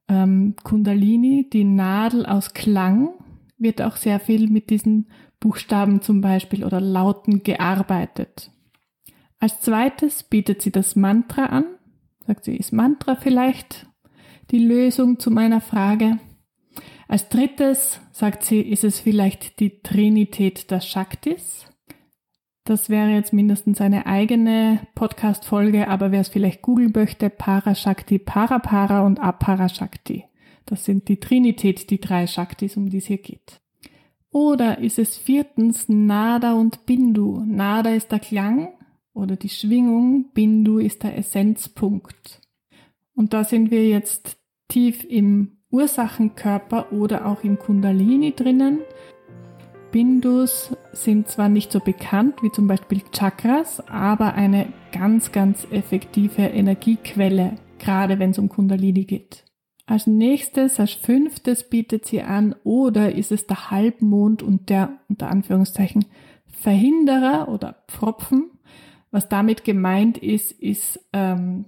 ähm, 0.09 0.55
Kundalini, 0.63 1.49
die 1.51 1.63
Nadel 1.63 2.25
aus 2.25 2.53
Klang, 2.53 3.09
wird 3.57 3.81
auch 3.81 3.95
sehr 3.95 4.19
viel 4.19 4.49
mit 4.49 4.69
diesen 4.69 5.07
Buchstaben 5.39 6.01
zum 6.01 6.19
Beispiel 6.19 6.65
oder 6.65 6.81
Lauten 6.81 7.43
gearbeitet. 7.43 8.51
Als 9.39 9.61
zweites 9.61 10.23
bietet 10.23 10.61
sie 10.61 10.71
das 10.71 10.97
Mantra 10.97 11.45
an. 11.45 11.65
Sagt 12.27 12.43
sie, 12.43 12.57
ist 12.57 12.73
Mantra 12.73 13.15
vielleicht 13.15 13.87
die 14.51 14.59
Lösung 14.59 15.17
zu 15.17 15.31
meiner 15.31 15.61
Frage? 15.61 16.19
Als 17.07 17.29
drittes, 17.29 17.99
sagt 18.11 18.43
sie, 18.43 18.61
ist 18.61 18.83
es 18.83 18.99
vielleicht 18.99 19.59
die 19.59 19.81
Trinität 19.81 20.71
der 20.71 20.81
Shaktis. 20.81 21.67
Das 22.63 22.89
wäre 22.89 23.09
jetzt 23.09 23.31
mindestens 23.31 23.79
eine 23.79 24.07
eigene 24.07 24.79
Podcast-Folge, 24.95 25.87
aber 25.87 26.11
wer 26.11 26.21
es 26.21 26.29
vielleicht 26.29 26.63
googeln 26.63 26.91
möchte, 26.95 27.29
Parashakti, 27.29 28.17
Parapara 28.17 29.05
und 29.05 29.19
Aparashakti. 29.19 30.23
Das 30.65 30.83
sind 30.83 31.07
die 31.07 31.19
Trinität, 31.19 31.91
die 31.91 31.99
drei 31.99 32.25
Shaktis, 32.25 32.75
um 32.75 32.89
die 32.89 32.97
es 32.97 33.05
hier 33.05 33.19
geht. 33.19 33.61
Oder 34.31 34.79
ist 34.79 34.97
es 34.97 35.15
viertens 35.15 35.87
Nada 35.87 36.55
und 36.55 36.87
Bindu? 36.87 37.43
Nada 37.45 37.91
ist 37.91 38.11
der 38.11 38.19
Klang 38.19 38.69
oder 39.13 39.35
die 39.35 39.49
Schwingung, 39.49 40.31
Bindu 40.33 40.79
ist 40.79 41.03
der 41.03 41.17
Essenzpunkt. 41.17 42.41
Und 43.13 43.33
da 43.33 43.43
sind 43.43 43.71
wir 43.71 43.87
jetzt 43.87 44.37
tief 44.67 45.05
im 45.05 45.54
Ursachenkörper 45.75 46.93
oder 46.93 47.25
auch 47.25 47.43
im 47.43 47.59
Kundalini 47.59 48.33
drinnen. 48.33 48.79
Bindus 49.91 50.75
sind 50.93 51.27
zwar 51.27 51.49
nicht 51.49 51.71
so 51.71 51.81
bekannt 51.81 52.41
wie 52.41 52.51
zum 52.51 52.67
Beispiel 52.67 53.01
Chakras, 53.11 53.85
aber 53.87 54.35
eine 54.35 54.67
ganz, 54.93 55.33
ganz 55.33 55.67
effektive 55.71 56.43
Energiequelle, 56.43 57.57
gerade 57.77 58.19
wenn 58.19 58.31
es 58.31 58.39
um 58.39 58.47
Kundalini 58.47 59.03
geht. 59.03 59.43
Als 59.85 60.07
nächstes, 60.07 60.79
als 60.79 60.93
fünftes 60.93 61.69
bietet 61.69 62.05
sie 62.05 62.21
an, 62.21 62.55
oder 62.63 63.13
ist 63.13 63.33
es 63.33 63.45
der 63.45 63.69
Halbmond 63.69 64.43
und 64.43 64.69
der, 64.69 64.99
unter 65.09 65.29
Anführungszeichen, 65.29 66.05
Verhinderer 66.45 67.49
oder 67.49 67.83
Pfropfen. 67.89 68.49
Was 69.11 69.27
damit 69.27 69.65
gemeint 69.65 70.17
ist, 70.17 70.53
ist, 70.53 70.99
ähm, 71.11 71.65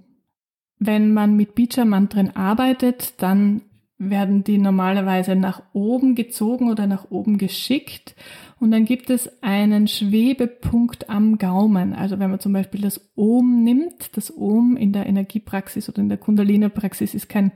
wenn 0.78 1.12
man 1.12 1.36
mit 1.36 1.54
Bija-Mantren 1.54 2.34
arbeitet, 2.34 3.20
dann 3.22 3.62
werden 3.98 4.44
die 4.44 4.58
normalerweise 4.58 5.34
nach 5.34 5.62
oben 5.72 6.14
gezogen 6.14 6.70
oder 6.70 6.86
nach 6.86 7.10
oben 7.10 7.36
geschickt. 7.36 8.14
Und 8.60 8.70
dann 8.70 8.84
gibt 8.84 9.10
es 9.10 9.42
einen 9.42 9.88
Schwebepunkt 9.88 11.10
am 11.10 11.38
Gaumen. 11.38 11.92
Also 11.94 12.18
wenn 12.18 12.30
man 12.30 12.40
zum 12.40 12.52
Beispiel 12.52 12.80
das 12.80 13.10
Om 13.16 13.64
nimmt, 13.64 14.16
das 14.16 14.36
Om 14.36 14.76
in 14.76 14.92
der 14.92 15.06
Energiepraxis 15.06 15.88
oder 15.88 16.00
in 16.00 16.08
der 16.08 16.18
Kundalini-Praxis 16.18 17.14
ist 17.14 17.28
kein 17.28 17.52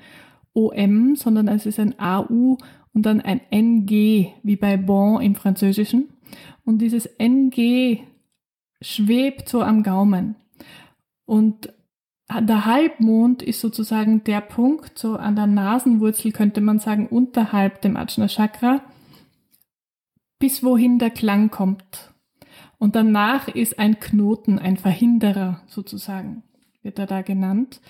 OM, 0.53 1.15
sondern 1.17 1.49
es 1.49 1.65
ist 1.65 1.79
ein 1.79 1.99
AU 1.99 2.59
und 2.93 3.07
dann 3.07 3.21
ein 3.21 3.41
NG, 3.51 4.29
wie 4.43 4.57
bei 4.57 4.77
Bon 4.77 5.23
im 5.23 5.35
Französischen. 5.35 6.09
Und 6.65 6.79
dieses 6.79 7.07
NG 7.07 8.01
schwebt 8.81 9.49
so 9.49 9.63
am 9.63 9.83
Gaumen. 9.83 10.35
Und 11.25 11.73
der 12.29 12.65
Halbmond 12.65 13.43
ist 13.43 13.61
sozusagen 13.61 14.25
der 14.25 14.41
Punkt, 14.41 14.99
so 14.99 15.17
an 15.17 15.37
der 15.37 15.47
Nasenwurzel 15.47 16.33
könnte 16.33 16.61
man 16.61 16.79
sagen, 16.79 17.07
unterhalb 17.09 17.81
dem 17.83 17.97
Ajna 17.97 18.29
Chakra, 18.29 18.83
bis 20.39 20.63
wohin 20.65 20.99
der 20.99 21.11
Klang 21.11 21.51
kommt. 21.51 22.13
Und 22.79 22.97
danach 22.97 23.49
ist 23.49 23.79
ein 23.79 24.01
Knoten, 24.01 24.59
ein 24.59 24.77
Verhinderer 24.77 25.63
sozusagen, 25.67 26.43
wird 26.83 26.99
er 26.99 27.07
da 27.07 27.23
genannt. 27.23 27.81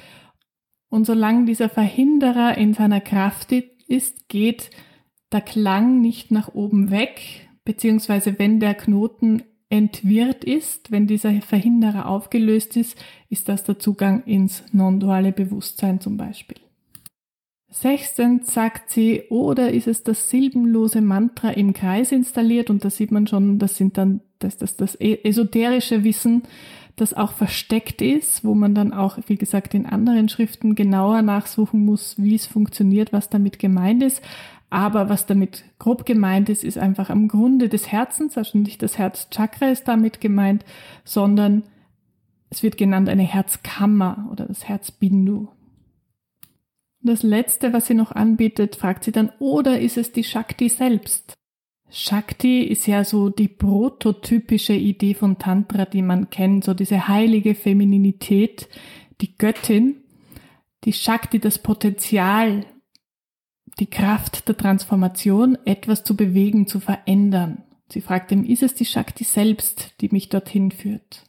Und 0.91 1.07
solange 1.07 1.47
dieser 1.47 1.71
Verhinderer 1.71 2.59
in 2.59 2.75
seiner 2.75 3.01
Kraft 3.01 3.53
ist, 3.53 4.29
geht 4.29 4.71
der 5.33 5.41
Klang 5.41 6.01
nicht 6.03 6.31
nach 6.31 6.49
oben 6.53 6.91
weg, 6.91 7.49
beziehungsweise 7.65 8.39
wenn 8.39 8.61
der 8.61 8.75
Knoten 8.75 9.45
entwirrt 9.73 10.45
ist, 10.45 10.93
wenn 10.93 11.07
dieser 11.07 11.33
Verhinderer 11.41 12.07
aufgelöst 12.07 12.77
ist, 12.77 12.95
ist 13.31 13.49
das 13.49 13.65
der 13.65 13.79
Zugang 13.79 14.23
ins 14.25 14.63
non-duale 14.71 15.33
Bewusstsein 15.33 15.99
zum 15.99 16.19
Beispiel. 16.19 16.59
Sechstens 17.71 18.53
sagt 18.53 18.91
sie, 18.91 19.23
oder 19.31 19.73
ist 19.73 19.87
es 19.87 20.03
das 20.03 20.29
silbenlose 20.29 21.01
Mantra 21.01 21.53
im 21.53 21.73
Kreis 21.73 22.13
installiert? 22.13 22.69
Und 22.69 22.85
da 22.85 22.91
sieht 22.91 23.11
man 23.13 23.27
schon, 23.27 23.59
das 23.59 23.79
sind 23.79 23.97
dann 23.97 24.21
das, 24.41 24.59
das, 24.59 24.77
das 24.77 24.95
esoterische 24.95 26.05
Wissen, 26.05 26.43
das 26.97 27.15
auch 27.15 27.33
versteckt 27.33 28.03
ist, 28.03 28.45
wo 28.45 28.55
man 28.55 28.75
dann 28.75 28.93
auch, 28.93 29.19
wie 29.27 29.37
gesagt, 29.37 29.75
in 29.75 29.87
anderen 29.87 30.29
Schriften 30.29 30.75
genauer 30.75 31.23
nachsuchen 31.23 31.85
muss, 31.85 32.17
wie 32.19 32.35
es 32.35 32.47
funktioniert, 32.47 33.13
was 33.13 33.31
damit 33.31 33.59
gemeint 33.59 34.03
ist. 34.03 34.23
Aber 34.71 35.09
was 35.09 35.27
damit 35.27 35.65
grob 35.79 36.07
gemeint 36.07 36.49
ist, 36.49 36.65
ist 36.65 36.79
einfach 36.79 37.11
am 37.11 37.29
Grunde 37.29 37.69
des 37.69 37.93
Herzens, 37.93 38.39
also 38.39 38.59
nicht 38.59 38.83
das 38.83 38.99
Herzchakra 38.99 39.69
ist 39.69 39.89
damit 39.89 40.21
gemeint, 40.21 40.65
sondern 41.05 41.65
es 42.49 42.63
wird 42.63 42.77
genannt 42.77 43.09
eine 43.09 43.23
Herzkammer 43.23 44.29
oder 44.31 44.47
das 44.47 44.69
Herzbindu. 44.69 45.49
Das 47.01 47.23
letzte, 47.23 47.73
was 47.73 47.87
sie 47.87 47.95
noch 47.95 48.13
anbietet, 48.13 48.77
fragt 48.77 49.05
sie 49.05 49.13
dann, 49.13 49.33
oder 49.41 49.81
ist 49.81 49.97
es 49.97 50.13
die 50.13 50.25
Shakti 50.25 50.69
selbst? 50.69 51.35
Shakti 51.95 52.63
ist 52.63 52.87
ja 52.87 53.05
so 53.05 53.29
die 53.29 53.49
prototypische 53.49 54.73
Idee 54.73 55.13
von 55.13 55.39
Tantra, 55.39 55.85
die 55.85 56.01
man 56.01 56.31
kennt, 56.31 56.65
so 56.65 56.73
diese 56.73 57.07
heilige 57.07 57.55
Femininität, 57.55 58.69
die 59.21 59.37
Göttin, 59.37 59.97
die 60.85 60.95
Shakti, 60.95 61.39
das 61.39 61.59
Potenzial, 61.59 62.65
die 63.79 63.91
Kraft 63.91 64.49
der 64.49 64.57
Transformation, 64.57 65.59
etwas 65.67 66.03
zu 66.03 66.17
bewegen, 66.17 66.67
zu 66.67 66.81
verändern. 66.81 67.63
Sie 67.91 68.01
fragt 68.01 68.33
ihm, 68.33 68.45
ist 68.45 68.63
es 68.63 68.75
die 68.75 68.87
Shakti 68.87 69.25
selbst, 69.25 70.01
die 70.01 70.09
mich 70.09 70.31
dorthin 70.31 70.71
führt? 70.71 71.25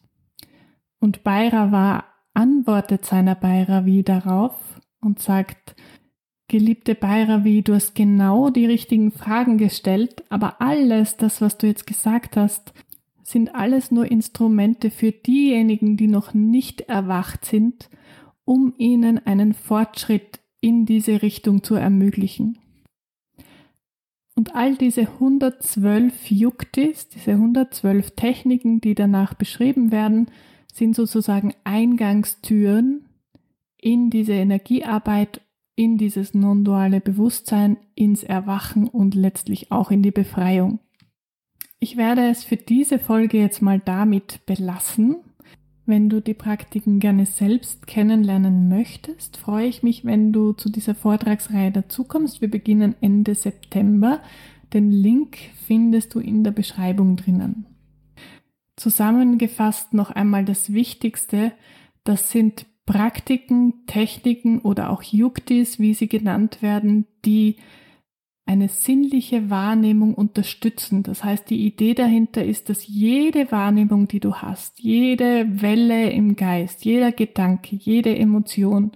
Und 0.99 1.25
Bhairava 1.25 2.05
antwortet 2.33 3.03
seiner 3.03 3.35
Bhairavi 3.35 4.03
darauf 4.03 4.55
und 5.01 5.19
sagt, 5.19 5.75
Geliebte 6.53 6.93
Bayravi, 6.93 7.63
du 7.63 7.73
hast 7.73 7.95
genau 7.95 8.51
die 8.51 8.67
richtigen 8.67 9.11
Fragen 9.11 9.57
gestellt, 9.57 10.23
aber 10.29 10.61
alles, 10.61 11.17
das, 11.17 11.41
was 11.41 11.57
du 11.57 11.65
jetzt 11.65 11.87
gesagt 11.87 12.37
hast, 12.37 12.73
sind 13.23 13.55
alles 13.55 13.89
nur 13.89 14.11
Instrumente 14.11 14.91
für 14.91 15.11
diejenigen, 15.11 15.97
die 15.97 16.05
noch 16.05 16.35
nicht 16.35 16.81
erwacht 16.81 17.43
sind, 17.43 17.89
um 18.45 18.75
ihnen 18.77 19.17
einen 19.25 19.55
Fortschritt 19.55 20.41
in 20.61 20.85
diese 20.85 21.23
Richtung 21.23 21.63
zu 21.63 21.73
ermöglichen. 21.73 22.59
Und 24.35 24.53
all 24.53 24.75
diese 24.75 25.07
112 25.13 26.29
Yuktis, 26.29 27.07
diese 27.07 27.31
112 27.31 28.11
Techniken, 28.11 28.79
die 28.79 28.93
danach 28.93 29.33
beschrieben 29.33 29.91
werden, 29.91 30.27
sind 30.71 30.95
sozusagen 30.95 31.55
Eingangstüren 31.63 33.05
in 33.79 34.11
diese 34.11 34.33
Energiearbeit 34.33 35.41
in 35.75 35.97
dieses 35.97 36.33
non-duale 36.33 37.01
Bewusstsein, 37.01 37.77
ins 37.95 38.23
Erwachen 38.23 38.87
und 38.87 39.15
letztlich 39.15 39.71
auch 39.71 39.91
in 39.91 40.03
die 40.03 40.11
Befreiung. 40.11 40.79
Ich 41.79 41.97
werde 41.97 42.29
es 42.29 42.43
für 42.43 42.55
diese 42.55 42.99
Folge 42.99 43.39
jetzt 43.39 43.61
mal 43.61 43.79
damit 43.79 44.45
belassen. 44.45 45.17
Wenn 45.85 46.09
du 46.09 46.21
die 46.21 46.33
Praktiken 46.33 46.99
gerne 46.99 47.25
selbst 47.25 47.87
kennenlernen 47.87 48.69
möchtest, 48.69 49.35
freue 49.35 49.67
ich 49.67 49.83
mich, 49.83 50.05
wenn 50.05 50.31
du 50.31 50.53
zu 50.53 50.69
dieser 50.69 50.95
Vortragsreihe 50.95 51.71
dazukommst. 51.71 52.39
Wir 52.39 52.49
beginnen 52.49 52.95
Ende 53.01 53.35
September. 53.35 54.21
Den 54.71 54.91
Link 54.91 55.37
findest 55.67 56.15
du 56.15 56.19
in 56.19 56.45
der 56.45 56.51
Beschreibung 56.51 57.17
drinnen. 57.17 57.65
Zusammengefasst 58.77 59.93
noch 59.93 60.09
einmal 60.09 60.45
das 60.45 60.71
Wichtigste. 60.71 61.51
Das 62.05 62.31
sind 62.31 62.65
Praktiken, 62.85 63.85
Techniken 63.87 64.59
oder 64.59 64.89
auch 64.89 65.03
Yuktis, 65.03 65.79
wie 65.79 65.93
sie 65.93 66.07
genannt 66.07 66.61
werden, 66.61 67.05
die 67.23 67.57
eine 68.45 68.67
sinnliche 68.67 69.49
Wahrnehmung 69.49 70.13
unterstützen. 70.13 71.01
Das 71.03 71.23
heißt, 71.23 71.49
die 71.49 71.65
Idee 71.65 71.93
dahinter 71.93 72.43
ist, 72.43 72.67
dass 72.69 72.85
jede 72.85 73.51
Wahrnehmung, 73.51 74.09
die 74.09 74.19
du 74.19 74.35
hast, 74.35 74.79
jede 74.79 75.61
Welle 75.61 76.09
im 76.09 76.35
Geist, 76.35 76.83
jeder 76.83 77.13
Gedanke, 77.13 77.77
jede 77.77 78.17
Emotion, 78.17 78.91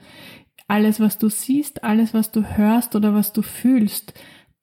alles, 0.67 0.99
was 0.99 1.17
du 1.17 1.29
siehst, 1.29 1.85
alles, 1.85 2.13
was 2.13 2.31
du 2.31 2.43
hörst 2.43 2.95
oder 2.95 3.13
was 3.13 3.31
du 3.31 3.41
fühlst, 3.41 4.13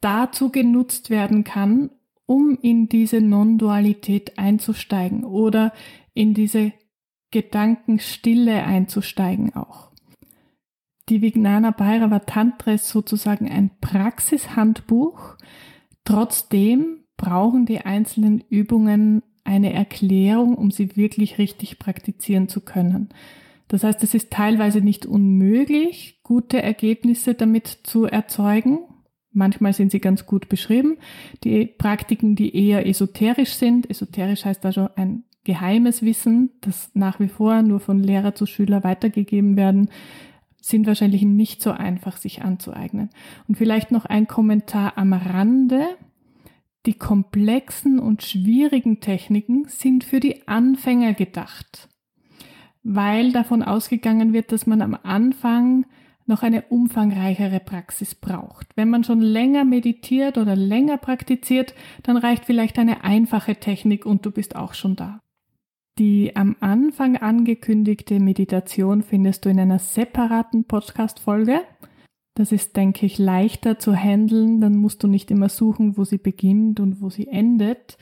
dazu 0.01 0.51
genutzt 0.51 1.09
werden 1.09 1.45
kann, 1.45 1.91
um 2.27 2.59
in 2.61 2.91
diese 2.91 3.23
Non-Dualität 3.23 4.39
einzusteigen 4.39 5.25
oder 5.25 5.73
in 6.13 6.35
diese 6.35 6.73
Gedankenstille 7.35 8.63
einzusteigen 8.63 9.57
auch. 9.57 9.91
Die 11.09 11.21
Vijnana 11.21 11.73
Bhairava 11.73 12.21
Tantra 12.21 12.75
ist 12.75 12.89
sozusagen 12.89 13.51
ein 13.51 13.73
Praxishandbuch. 13.81 15.35
Trotzdem 16.05 17.01
brauchen 17.17 17.67
die 17.67 17.81
einzelnen 17.81 18.41
Übungen 18.49 19.25
eine 19.43 19.73
Erklärung, 19.73 20.55
um 20.55 20.71
sie 20.71 20.95
wirklich 20.97 21.39
richtig 21.39 21.81
praktizieren 21.81 22.49
zu 22.49 22.61
können. 22.61 23.09
Das 23.67 23.83
heißt, 23.83 24.05
es 24.05 24.15
ist 24.15 24.31
teilweise 24.31 24.81
nicht 24.81 25.05
unmöglich, 25.05 26.21
gute 26.23 26.63
Ergebnisse 26.63 27.35
damit 27.35 27.67
zu 27.83 28.05
erzeugen. 28.05 28.79
Manchmal 29.33 29.73
sind 29.73 29.91
sie 29.91 30.01
ganz 30.01 30.25
gut 30.25 30.49
beschrieben. 30.49 30.99
Die 31.43 31.67
Praktiken, 31.67 32.37
die 32.37 32.55
eher 32.55 32.87
esoterisch 32.87 33.55
sind, 33.55 33.91
esoterisch 33.91 34.45
heißt 34.45 34.65
also 34.65 34.89
ein 34.95 35.25
geheimes 35.45 36.03
Wissen, 36.03 36.51
das 36.61 36.91
nach 36.95 37.21
wie 37.21 37.29
vor 37.29 37.63
nur 37.63 37.81
von 37.81 38.03
Lehrer 38.03 38.35
zu 38.35 38.47
Schüler 38.47 38.83
weitergegeben 38.83 39.57
werden, 39.57 39.91
sind 40.61 40.87
wahrscheinlich 40.87 41.23
nicht 41.23 41.63
so 41.63 41.73
einfach 41.73 42.17
sich 42.17 42.43
anzueignen. 42.43 43.11
Und 43.47 43.57
vielleicht 43.57 43.93
noch 43.93 44.07
ein 44.07 44.27
Kommentar 44.27 44.97
am 44.97 45.13
Rande. 45.13 45.85
Die 46.87 46.95
komplexen 46.95 47.99
und 47.99 48.23
schwierigen 48.23 49.01
Techniken 49.01 49.67
sind 49.69 50.05
für 50.05 50.21
die 50.21 50.49
Anfänger 50.49 51.15
gedacht, 51.15 51.89
weil 52.83 53.33
davon 53.33 53.63
ausgegangen 53.63 54.33
wird, 54.33 54.53
dass 54.53 54.67
man 54.67 54.83
am 54.83 54.97
Anfang 55.03 55.87
noch 56.27 56.43
eine 56.43 56.63
umfangreichere 56.63 57.61
Praxis 57.61 58.15
braucht. 58.15 58.69
Wenn 58.77 58.89
man 58.89 59.05
schon 59.05 59.21
länger 59.21 59.65
meditiert 59.65 60.39
oder 60.39 60.57
länger 60.57 60.97
praktiziert, 60.97 61.75
dann 62.03 62.17
reicht 62.17 62.47
vielleicht 62.47 62.79
eine 62.79 63.05
einfache 63.05 63.57
Technik 63.57 64.07
und 64.07 64.25
du 64.25 64.31
bist 64.31 64.57
auch 64.57 64.75
schon 64.75 64.97
da. 64.97 65.21
Die 65.99 66.35
am 66.35 66.57
Anfang 66.59 67.17
angekündigte 67.17 68.19
Meditation 68.19 69.03
findest 69.03 69.45
du 69.45 69.49
in 69.49 69.61
einer 69.61 69.79
separaten 69.79 70.65
Podcast-Folge. 70.65 71.61
Das 72.35 72.51
ist, 72.51 72.77
denke 72.77 73.07
ich, 73.07 73.19
leichter 73.19 73.79
zu 73.79 73.95
handeln. 73.95 74.61
Dann 74.61 74.75
musst 74.75 75.05
du 75.05 75.07
nicht 75.07 75.31
immer 75.31 75.49
suchen, 75.49 75.97
wo 75.97 76.03
sie 76.03 76.19
beginnt 76.19 76.81
und 76.81 77.01
wo 77.01 77.11
sie 77.11 77.29
endet. 77.29 77.97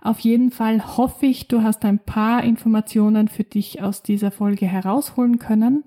Auf 0.00 0.20
jeden 0.20 0.52
Fall 0.52 0.96
hoffe 0.96 1.26
ich, 1.26 1.48
du 1.48 1.64
hast 1.64 1.84
ein 1.84 1.98
paar 1.98 2.44
Informationen 2.44 3.26
für 3.26 3.44
dich 3.44 3.82
aus 3.82 4.04
dieser 4.04 4.30
Folge 4.30 4.66
herausholen 4.66 5.40
können. 5.40 5.82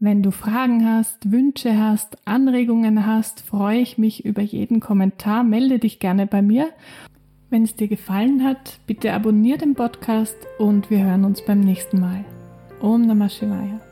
Wenn 0.00 0.22
du 0.22 0.30
Fragen 0.30 0.86
hast, 0.86 1.32
Wünsche 1.32 1.78
hast, 1.78 2.18
Anregungen 2.26 3.06
hast, 3.06 3.40
freue 3.40 3.80
ich 3.80 3.96
mich 3.96 4.26
über 4.26 4.42
jeden 4.42 4.80
Kommentar. 4.80 5.42
Melde 5.42 5.78
dich 5.78 6.00
gerne 6.00 6.26
bei 6.26 6.42
mir 6.42 6.68
wenn 7.50 7.64
es 7.64 7.74
dir 7.74 7.88
gefallen 7.88 8.44
hat, 8.44 8.78
bitte 8.86 9.12
abonniere 9.12 9.58
den 9.58 9.74
Podcast 9.74 10.36
und 10.58 10.90
wir 10.90 11.04
hören 11.04 11.24
uns 11.24 11.44
beim 11.44 11.60
nächsten 11.60 12.00
Mal. 12.00 12.24
Om 12.80 13.06
Namah 13.06 13.28
Shivaya. 13.28 13.87